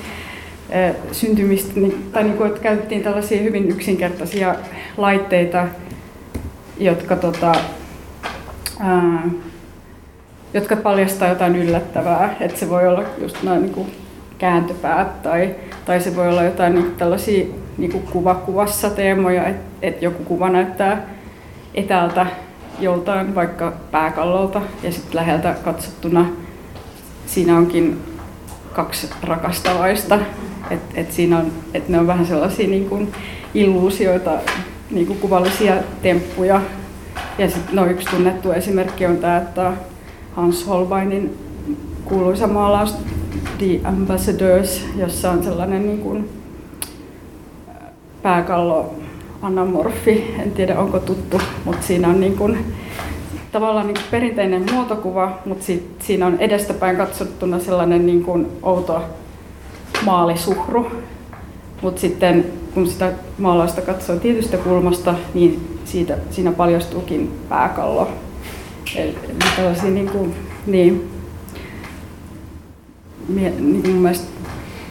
syntymistä, 1.12 1.80
niin, 1.80 2.10
tai 2.14 2.24
niin 2.24 2.38
kuin, 2.38 2.48
että 2.50 2.62
käytettiin 2.62 3.04
tällaisia 3.04 3.42
hyvin 3.42 3.70
yksinkertaisia 3.70 4.56
laitteita, 4.98 5.68
jotka 6.78 7.16
tota, 7.16 7.52
jotka 10.54 10.76
paljastaa 10.76 11.28
jotain 11.28 11.56
yllättävää. 11.56 12.36
Että 12.40 12.60
se 12.60 12.70
voi 12.70 12.88
olla 12.88 13.04
just 13.22 13.44
noin 13.44 13.62
niin 13.62 13.92
kääntöpäät 14.38 15.22
tai, 15.22 15.56
tai 15.86 16.02
se 16.02 16.16
voi 16.16 16.28
olla 16.28 16.44
jotain 16.44 16.76
niin 16.76 16.96
tällaisia 16.98 17.46
niin 17.78 17.92
kuin 17.92 18.04
kuva 18.04 18.36
kuvassa 18.36 18.90
teemoja, 18.90 19.48
että 19.48 19.70
et 19.82 20.02
joku 20.02 20.24
kuva 20.24 20.50
näyttää 20.50 21.06
etäältä 21.76 22.26
joltain 22.80 23.36
vaikka 23.36 23.74
pääkallolta 23.92 24.62
ja 24.84 24.92
sitten 24.92 25.16
läheltä 25.16 25.56
katsottuna 25.64 26.26
siinä 27.26 27.58
onkin 27.58 27.98
kaksi 28.74 29.10
rakastavaista. 29.24 30.20
että 30.70 31.02
et 31.02 31.12
siinä 31.12 31.38
on, 31.38 31.52
et 31.74 31.90
ne 31.90 32.00
on 32.00 32.08
vähän 32.08 32.26
sellaisia 32.26 32.68
niin 32.68 32.90
kuin 32.90 33.12
illuusioita, 33.54 34.32
niin 34.92 35.08
kuin 35.08 35.20
kuvallisia 35.20 35.76
temppuja, 36.02 36.62
ja 37.38 37.50
sitten 37.50 37.76
no, 37.76 37.86
yksi 37.86 38.10
tunnettu 38.10 38.52
esimerkki 38.52 39.06
on 39.06 39.18
tämä, 39.18 39.38
että 39.38 39.74
Hans 40.36 40.68
Holbeinin 40.68 41.38
kuuluisa 42.06 42.48
maalaus 42.48 42.96
The 43.58 43.80
Ambassadors, 43.84 44.86
jossa 44.96 45.32
on 45.32 45.44
sellainen 45.44 45.86
niin 45.86 46.00
kuin 46.00 46.30
pääkallo 48.22 48.94
anamorfi, 49.42 50.36
en 50.40 50.52
tiedä 50.52 50.80
onko 50.80 51.00
tuttu, 51.00 51.42
mutta 51.66 51.88
siinä 51.88 52.08
on 52.08 52.20
niin 52.20 52.38
kuin, 52.38 52.66
tavallaan 53.52 53.88
niin 53.88 53.96
kuin 53.96 54.08
perinteinen 54.12 54.66
muotokuva, 54.74 55.38
mutta 55.46 55.66
si, 55.66 55.96
siinä 56.00 56.28
on 56.28 56.38
edestäpäin 56.40 56.98
katsottuna 56.98 57.60
sellainen 57.60 58.06
niin 58.06 58.24
kuin 58.24 58.48
outo 58.64 59.02
maalisuhru. 60.06 60.92
Mutta 61.82 62.02
sitten 62.02 62.46
kun 62.74 62.88
sitä 62.88 63.12
maalausta 63.38 63.82
katsoo 63.82 64.16
tietystä 64.16 64.58
kulmasta, 64.58 65.16
niin 65.34 65.79
siitä, 65.92 66.18
siinä 66.32 66.52
paljastuukin 66.52 67.32
pääkallo. 67.50 68.12
Eli 68.96 69.16
tällaisia 69.56 69.92
niin 69.92 70.10
kuin, 70.10 70.36
niin, 70.66 71.12
niin 73.30 73.82
kuin 73.82 73.90
mun 73.90 74.02
mielestä 74.02 74.28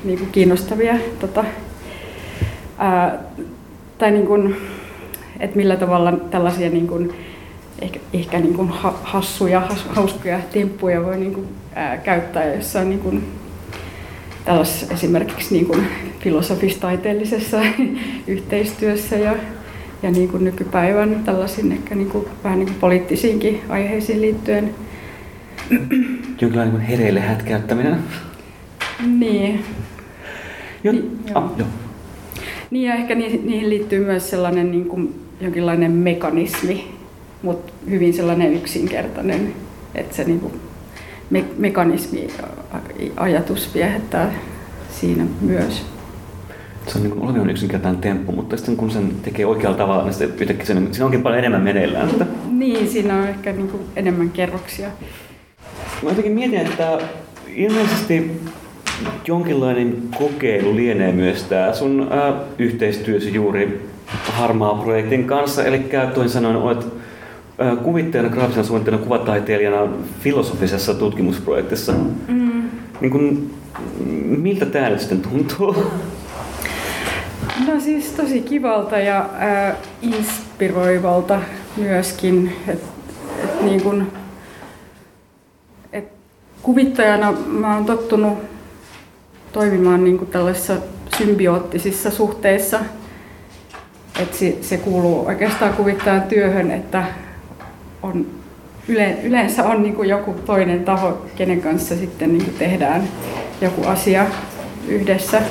niin 0.05 0.19
kuin 0.19 0.31
kiinnostavia 0.31 0.95
tota, 1.21 1.45
ää, 2.79 3.19
tai 3.99 4.11
niin 4.11 4.27
kuin, 4.27 4.57
että 5.41 5.57
millä 5.57 5.77
tavalla 5.77 6.13
tällaisia 6.13 6.71
niin 6.71 6.87
kuin, 6.87 7.15
ehkä, 7.83 8.01
ehkä 8.13 8.41
niin 8.41 8.55
kuin 8.55 8.69
hassuja, 9.03 9.69
hauskoja 9.89 10.41
temppuja 10.53 11.05
voi 11.05 11.17
niin 11.17 11.35
kuin, 11.35 11.49
ää, 11.75 11.97
käyttää 11.97 12.55
jossain 12.55 12.91
niin 12.91 13.01
kuin, 13.01 13.25
tällaisessa 14.45 14.95
esimerkiksi 14.95 15.55
niin 15.55 15.67
kuin 15.67 15.87
filosofistaiteellisessa 16.21 17.61
yhteistyössä 18.27 19.17
ja, 19.17 19.35
ja 20.03 20.11
niin 20.11 20.29
kuin 20.29 20.45
nykypäivän 20.45 21.23
tällaisiin 21.25 21.73
ehkä 21.73 21.95
niin 21.95 22.11
kuin, 22.11 22.27
vähän 22.45 22.59
niin 22.59 22.67
kuin 22.69 22.81
poliittisiinkin 22.81 23.61
aiheisiin 23.69 24.21
liittyen. 24.21 24.75
Jonkinlainen 26.41 26.75
niin 26.75 26.87
hereille 26.87 27.21
hätkäyttäminen. 27.21 27.99
Niin. 29.19 29.65
Jo, 30.85 30.93
niin, 30.93 31.19
joo. 31.27 31.39
Ah, 31.45 31.51
joo. 31.59 31.69
Niin 32.71 32.89
ja 32.89 32.95
ehkä 32.95 33.15
niihin 33.15 33.71
liittyy 33.71 34.05
myös 34.05 34.31
sellainen 34.31 34.71
niin 34.71 34.85
kuin 34.85 35.21
jonkinlainen 35.41 35.93
mekanismi, 35.93 36.95
mutta 37.43 37.73
hyvin 37.91 38.15
sellainen 38.15 38.55
yksinkertainen, 38.55 39.55
että 39.95 40.17
se 40.17 40.25
niin 40.25 40.41
kuin 40.41 40.53
me- 41.31 41.45
mekanismi 41.59 42.29
ajatus 43.17 43.75
viehättää 43.75 44.35
siinä 44.91 45.27
myös. 45.41 45.87
Se 46.89 46.99
on 46.99 47.05
niin 47.05 47.21
olevan 47.21 47.51
yksinkertainen 47.51 48.01
temppu, 48.01 48.33
mutta 48.33 48.57
sitten 48.57 48.77
kun 48.77 48.91
sen 48.91 49.11
tekee 49.23 49.47
oikealla 49.47 49.77
tavalla, 49.77 50.05
niin 50.05 50.15
sitten 50.15 50.41
yhtäkkiä 50.41 50.67
sen, 50.67 50.89
siinä 50.93 51.05
onkin 51.05 51.23
paljon 51.23 51.39
enemmän 51.39 51.63
meneillään. 51.63 52.09
Että... 52.09 52.27
Niin, 52.51 52.89
siinä 52.89 53.17
on 53.17 53.29
ehkä 53.29 53.53
niin 53.53 53.69
kuin 53.69 53.83
enemmän 53.97 54.31
kerroksia. 54.31 54.89
Mä 56.03 56.09
jotenkin 56.09 56.33
mietin, 56.33 56.59
että 56.59 56.99
ilmeisesti 57.55 58.41
jonkinlainen 59.27 59.97
kokeilu 60.19 60.77
lienee 60.77 61.13
myös 61.13 61.43
tämä 61.43 61.73
sun 61.73 62.09
ää, 62.11 62.35
yhteistyösi 62.59 63.35
juuri 63.35 63.89
Harmaa 64.11 64.75
projektin 64.75 65.25
kanssa. 65.25 65.65
Eli 65.65 65.85
toisin 66.15 66.33
sanoen 66.33 66.57
olet 66.57 66.87
ää, 67.59 67.77
kuvittajana, 67.77 68.29
graafisena 68.29 68.67
suunnittelijana, 68.67 69.05
kuvataiteilijana 69.05 69.93
filosofisessa 70.21 70.95
tutkimusprojektissa. 70.95 71.93
Mm. 72.29 72.63
Niin 73.01 73.11
kun, 73.11 73.51
miltä 74.25 74.67
tämä 74.67 74.91
nyt 74.91 75.01
sitten 75.01 75.21
tuntuu? 75.21 75.77
No 77.67 77.81
siis 77.81 78.13
tosi 78.13 78.41
kivalta 78.41 78.99
ja 78.99 79.31
ää, 79.39 79.77
inspiroivalta 80.03 81.41
myöskin. 81.77 82.57
Et, 82.69 82.83
et 83.45 83.63
niin 83.63 83.83
kun, 83.83 84.13
et 85.93 86.09
kuvittajana 86.63 87.33
mä 87.33 87.75
oon 87.75 87.85
tottunut 87.85 88.39
toimimaan 89.53 90.05
niin 90.05 90.19
kuin 90.19 90.31
tällaisissa 90.31 90.77
symbioottisissa 91.19 92.11
suhteissa. 92.11 92.81
Et 94.21 94.35
se, 94.35 94.59
se 94.61 94.77
kuuluu 94.77 95.27
oikeastaan 95.27 95.73
kuvittajan 95.73 96.23
työhön, 96.23 96.71
että 96.71 97.05
on, 98.03 98.27
yle, 98.89 99.19
yleensä 99.23 99.65
on 99.65 99.83
niin 99.83 99.95
kuin 99.95 100.09
joku 100.09 100.33
toinen 100.47 100.85
taho, 100.85 101.27
kenen 101.37 101.63
kanssa 101.63 101.97
sitten 101.97 102.33
niin 102.33 102.45
kuin 102.45 102.57
tehdään 102.59 103.09
joku 103.61 103.87
asia 103.87 104.27
yhdessä. 104.89 105.43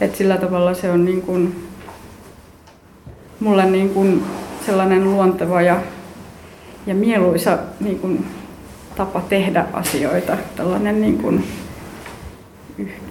Et 0.00 0.16
sillä 0.16 0.36
tavalla 0.36 0.74
se 0.74 0.90
on 0.90 1.04
niin 1.04 1.22
kuin, 1.22 1.68
mulle 3.40 3.66
niin 3.66 3.90
kuin 3.90 4.24
sellainen 4.66 5.04
luonteva 5.04 5.62
ja, 5.62 5.80
ja 6.86 6.94
mieluisa 6.94 7.58
niin 7.80 7.98
kuin 7.98 8.26
tapa 8.96 9.20
tehdä 9.20 9.66
asioita. 9.72 10.36
Tällainen 10.56 11.00
niin 11.00 11.18
kuin 11.18 11.44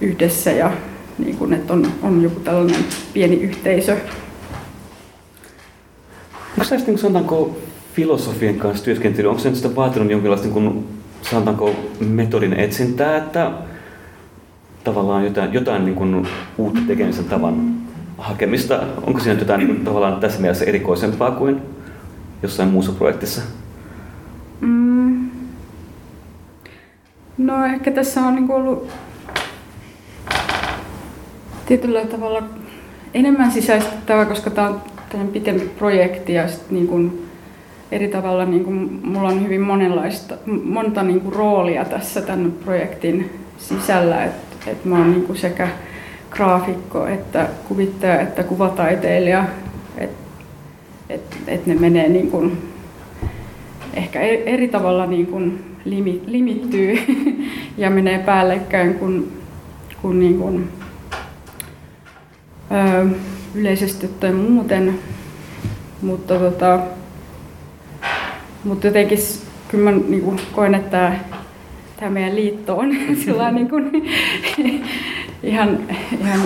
yhdessä 0.00 0.50
ja 0.50 0.72
niin 1.18 1.36
kuin, 1.36 1.52
että 1.52 1.72
on, 1.72 1.86
on 2.02 2.22
joku 2.22 2.40
tällainen 2.40 2.84
pieni 3.12 3.36
yhteisö. 3.36 3.92
Onko 6.58 6.70
näistä 6.70 6.90
niin 6.90 6.98
sanotaanko 6.98 7.56
filosofien 7.94 8.58
kanssa 8.58 8.84
työskentely, 8.84 9.28
onko 9.28 9.40
se 9.40 9.54
sitä 9.54 9.76
vaatinut 9.76 10.10
jonkinlaista 10.10 10.46
niin 10.46 10.54
kuin, 10.54 10.88
sanotaanko 11.22 11.70
metodin 12.00 12.52
etsintää, 12.52 13.16
että 13.16 13.52
tavallaan 14.86 15.24
jotain, 15.24 15.52
jotain 15.52 15.84
niin 15.84 15.94
kuin 15.94 16.28
uutta 16.58 16.80
tekemisen 16.86 17.24
tavan 17.24 17.74
hakemista? 18.18 18.82
Onko 19.06 19.20
siinä 19.20 19.38
jotain 19.38 19.58
niin 19.58 19.68
kuin, 19.68 19.84
tavallaan 19.84 20.20
tässä 20.20 20.40
mielessä 20.40 20.64
erikoisempaa 20.64 21.30
kuin 21.30 21.62
jossain 22.42 22.68
muussa 22.68 22.92
projektissa? 22.92 23.42
Mm. 24.60 25.30
No 27.38 27.64
ehkä 27.64 27.90
tässä 27.90 28.20
on 28.20 28.34
niin 28.34 28.50
ollut 28.50 28.88
tietyllä 31.66 32.04
tavalla 32.04 32.42
enemmän 33.14 33.50
sisäistettävä, 33.50 34.24
koska 34.24 34.50
tämä 34.50 34.68
on 34.68 34.80
tämmöinen 35.08 35.32
pitempi 35.32 35.70
projekti 35.78 36.32
ja 36.32 36.48
sit 36.48 36.70
niin 36.70 36.86
kuin 36.86 37.28
eri 37.92 38.08
tavalla 38.08 38.44
niin 38.44 38.64
kuin 38.64 39.00
mulla 39.02 39.28
on 39.28 39.44
hyvin 39.44 39.60
monenlaista, 39.60 40.34
monta 40.64 41.02
niin 41.02 41.20
kuin 41.20 41.32
roolia 41.32 41.84
tässä 41.84 42.20
tämän 42.20 42.52
projektin 42.64 43.30
sisällä, 43.58 44.24
että 44.24 44.45
et 44.66 44.84
mä 44.84 44.98
oon 44.98 45.10
niin 45.10 45.26
kuin 45.26 45.38
sekä 45.38 45.68
graafikko 46.30 47.06
että 47.06 47.48
kuvittaja 47.68 48.20
että 48.20 48.42
kuvataiteilija, 48.42 49.44
että 49.98 50.26
et, 51.08 51.36
et 51.46 51.66
ne 51.66 51.74
menee 51.74 52.08
niin 52.08 52.30
kuin 52.30 52.58
ehkä 53.94 54.20
eri 54.20 54.68
tavalla 54.68 55.06
niin 55.06 55.26
kuin 55.26 55.76
limittyy 56.26 56.98
ja 57.78 57.90
menee 57.90 58.18
päällekkäin 58.18 58.94
kuin, 58.94 59.32
niin 60.18 60.38
kuin 60.38 60.68
öö, 62.72 63.06
yleisesti 63.54 64.08
tai 64.08 64.32
muuten. 64.32 64.98
Mutta, 66.02 66.38
tota, 66.38 66.80
mutta 68.64 68.86
jotenkin 68.86 69.18
kyllä 69.68 69.90
mä 69.90 69.98
niin 70.08 70.22
kuin 70.22 70.40
koen, 70.52 70.74
että 70.74 71.12
meidän 72.08 72.36
liitto 72.36 72.76
on 72.78 72.96
sillä 73.24 73.50
niin 73.50 73.68
kuin, 73.68 73.90
ihan, 75.42 75.78
ihan 76.20 76.40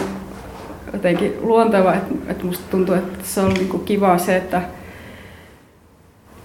jotenkin 0.93 1.33
luonteva, 1.41 1.95
että, 1.95 2.15
että 2.29 2.45
musta 2.45 2.65
tuntuu, 2.71 2.95
että 2.95 3.19
se 3.23 3.41
on 3.41 3.55
niin 3.55 3.69
kuin 3.69 3.85
kiva 3.85 4.19
se, 4.19 4.37
että, 4.37 4.63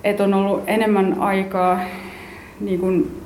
että 0.04 0.24
on 0.24 0.34
ollut 0.34 0.64
enemmän 0.68 1.16
aikaa 1.20 1.80
niin 2.60 2.80
kuin 2.80 3.22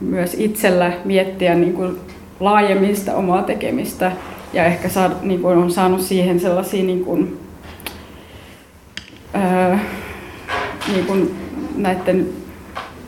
myös 0.00 0.34
itsellä 0.34 0.92
miettiä 1.04 1.54
niin 1.54 1.72
kuin 1.72 1.96
laajemmin 2.40 2.96
sitä 2.96 3.14
omaa 3.14 3.42
tekemistä. 3.42 4.12
Ja 4.52 4.64
ehkä 4.64 4.88
saa, 4.88 5.10
niin 5.22 5.42
kuin 5.42 5.58
on 5.58 5.70
saanut 5.70 6.00
siihen 6.00 6.40
sellaisia 6.40 6.84
niin 6.84 7.04
kuin, 7.04 7.38
ää, 9.34 9.78
niin 10.92 11.06
kuin 11.06 11.34
näiden 11.76 12.28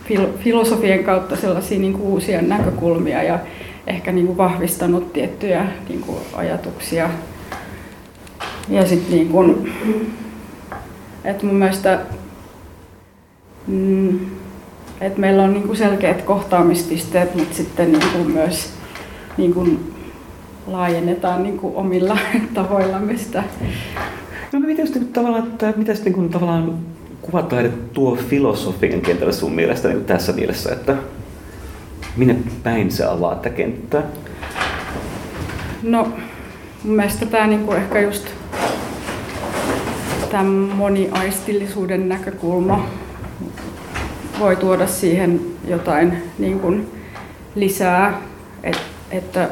fil- 0.08 0.38
filosofien 0.38 1.04
kautta 1.04 1.36
sellaisia 1.36 1.78
niin 1.78 1.92
kuin 1.92 2.04
uusia 2.04 2.42
näkökulmia 2.42 3.22
ja 3.22 3.38
ehkä 3.86 4.12
niin 4.12 4.26
kuin 4.26 4.38
vahvistanut 4.38 5.12
tiettyjä 5.12 5.66
niin 5.88 6.00
kuin 6.00 6.18
ajatuksia. 6.32 7.10
Ja 8.68 8.86
sitten 8.86 9.14
niin 9.14 9.28
kuin, 9.28 9.72
että 11.24 11.46
mun 11.46 11.54
mielestä 11.54 11.98
mm, 13.66 14.18
että 15.00 15.20
meillä 15.20 15.42
on 15.42 15.52
niin 15.52 15.62
kuin 15.62 15.76
selkeät 15.76 16.22
kohtaamispisteet, 16.22 17.34
mutta 17.34 17.54
sitten 17.54 17.92
niin 17.92 18.10
kuin 18.12 18.30
myös 18.30 18.72
niin 19.36 19.54
kuin 19.54 19.94
laajennetaan 20.66 21.42
niin 21.42 21.58
kuin 21.58 21.76
omilla 21.76 22.18
tavoillamme 22.54 23.16
sitä. 23.16 23.44
No 24.52 24.60
miten 24.60 24.86
sitten 24.86 25.08
tavallaan, 25.08 25.46
että 25.48 25.72
mitä 25.76 25.94
sitten 25.94 26.12
niin 26.12 26.30
tavallaan 26.30 26.78
kuvataide 27.30 27.68
tuo 27.92 28.16
filosofian 28.16 29.00
kentällä 29.00 29.32
sun 29.32 29.52
mielestä 29.52 29.88
niin 29.88 30.04
tässä 30.04 30.32
mielessä, 30.32 30.72
että 30.72 30.96
minne 32.16 32.36
päin 32.62 32.90
se 32.90 33.04
avaa 33.04 33.34
tätä 33.34 33.50
kenttää? 33.50 34.02
No 35.82 36.12
mun 36.84 36.96
mielestä 36.96 37.26
tämä 37.26 37.46
niin 37.46 37.72
ehkä 37.72 38.00
just 38.00 38.28
tämä 40.30 40.42
moniaistillisuuden 40.74 42.08
näkökulma 42.08 42.86
voi 44.38 44.56
tuoda 44.56 44.86
siihen 44.86 45.40
jotain 45.68 46.12
niin 46.38 46.60
kuin 46.60 46.90
lisää, 47.54 48.20
et, 48.62 48.78
että 49.10 49.48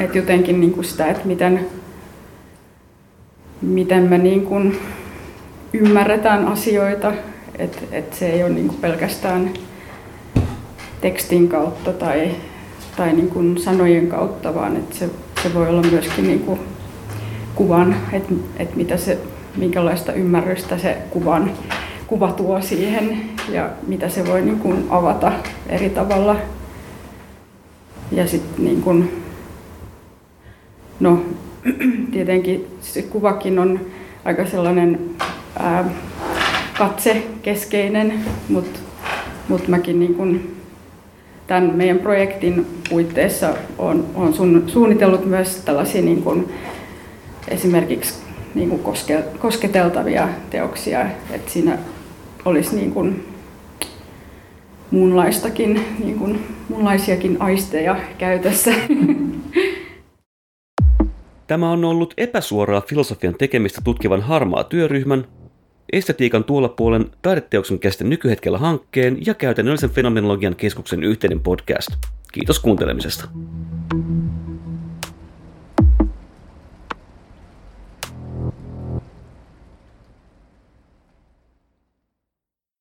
että 0.00 0.18
jotenkin 0.18 0.60
niin 0.60 0.72
kuin 0.72 0.84
sitä, 0.84 1.06
että 1.06 1.26
miten, 1.26 1.66
miten 3.62 4.02
me 4.02 4.18
niin 4.18 4.42
kuin 4.42 4.78
ymmärretään 5.72 6.48
asioita, 6.48 7.12
että 7.58 7.78
että 7.92 8.16
se 8.16 8.30
ei 8.30 8.42
ole 8.42 8.50
niin 8.50 8.68
kuin 8.68 8.80
pelkästään 8.80 9.50
tekstin 11.00 11.48
kautta 11.48 11.92
tai, 11.92 12.30
tai 12.96 13.12
niin 13.12 13.28
kuin 13.28 13.58
sanojen 13.58 14.06
kautta, 14.06 14.54
vaan 14.54 14.76
että 14.76 14.96
se, 14.96 15.10
se 15.42 15.54
voi 15.54 15.68
olla 15.68 15.82
myöskin 15.90 16.26
niin 16.26 16.40
kuin 16.40 16.60
kuvan, 17.54 17.96
että 18.12 18.34
että 18.56 18.76
mitä 18.76 18.96
se, 18.96 19.18
minkälaista 19.56 20.12
ymmärrystä 20.12 20.78
se 20.78 20.96
kuvan, 21.10 21.50
kuva 22.06 22.32
tuo 22.32 22.60
siihen 22.60 23.20
ja 23.48 23.70
mitä 23.86 24.08
se 24.08 24.26
voi 24.26 24.42
niin 24.42 24.58
kuin 24.58 24.86
avata 24.90 25.32
eri 25.68 25.90
tavalla. 25.90 26.36
Ja 28.12 28.26
sitten 28.26 28.64
niin 28.64 28.82
kuin 28.82 29.28
No, 31.00 31.22
tietenkin 32.12 32.66
se 32.80 33.02
kuvakin 33.02 33.58
on 33.58 33.80
aika 34.24 34.46
sellainen 34.46 35.00
ää, 35.58 35.84
katsekeskeinen, 36.78 38.24
mutta 38.48 38.80
mut 39.48 39.68
mäkin 39.68 40.00
niin 40.00 40.14
kun 40.14 40.58
tämän 41.46 41.72
meidän 41.74 41.98
projektin 41.98 42.66
puitteissa 42.90 43.54
on, 43.78 44.06
on 44.14 44.34
suunnitellut 44.66 45.26
myös 45.26 45.56
tällaisia 45.56 46.02
niin 46.02 46.22
kun, 46.22 46.48
esimerkiksi 47.48 48.14
niin 48.54 48.70
kun 48.70 48.78
koske, 48.78 49.24
kosketeltavia 49.38 50.28
teoksia, 50.50 51.06
että 51.30 51.50
siinä 51.50 51.78
olisi 52.44 52.76
niin 52.76 52.92
kun, 52.92 53.24
muunlaistakin, 54.90 55.84
niin 56.04 56.18
kun, 56.18 56.40
muunlaisiakin 56.68 57.42
aisteja 57.42 57.96
käytössä. 58.18 58.72
Tämä 61.48 61.70
on 61.70 61.84
ollut 61.84 62.14
epäsuoraa 62.16 62.80
filosofian 62.80 63.34
tekemistä 63.34 63.80
tutkivan 63.84 64.22
harmaa 64.22 64.64
työryhmän, 64.64 65.26
estetiikan 65.92 66.44
tuolla 66.44 66.68
puolen 66.68 67.10
taideteoksen 67.22 67.78
käsite 67.78 68.04
nykyhetkellä 68.04 68.58
hankkeen 68.58 69.26
ja 69.26 69.34
käytännöllisen 69.34 69.90
fenomenologian 69.90 70.56
keskuksen 70.56 71.04
yhteinen 71.04 71.40
podcast. 71.40 71.88
Kiitos 72.32 72.58
kuuntelemisesta. 72.58 73.28
thank 73.90 74.02
you 74.42 74.47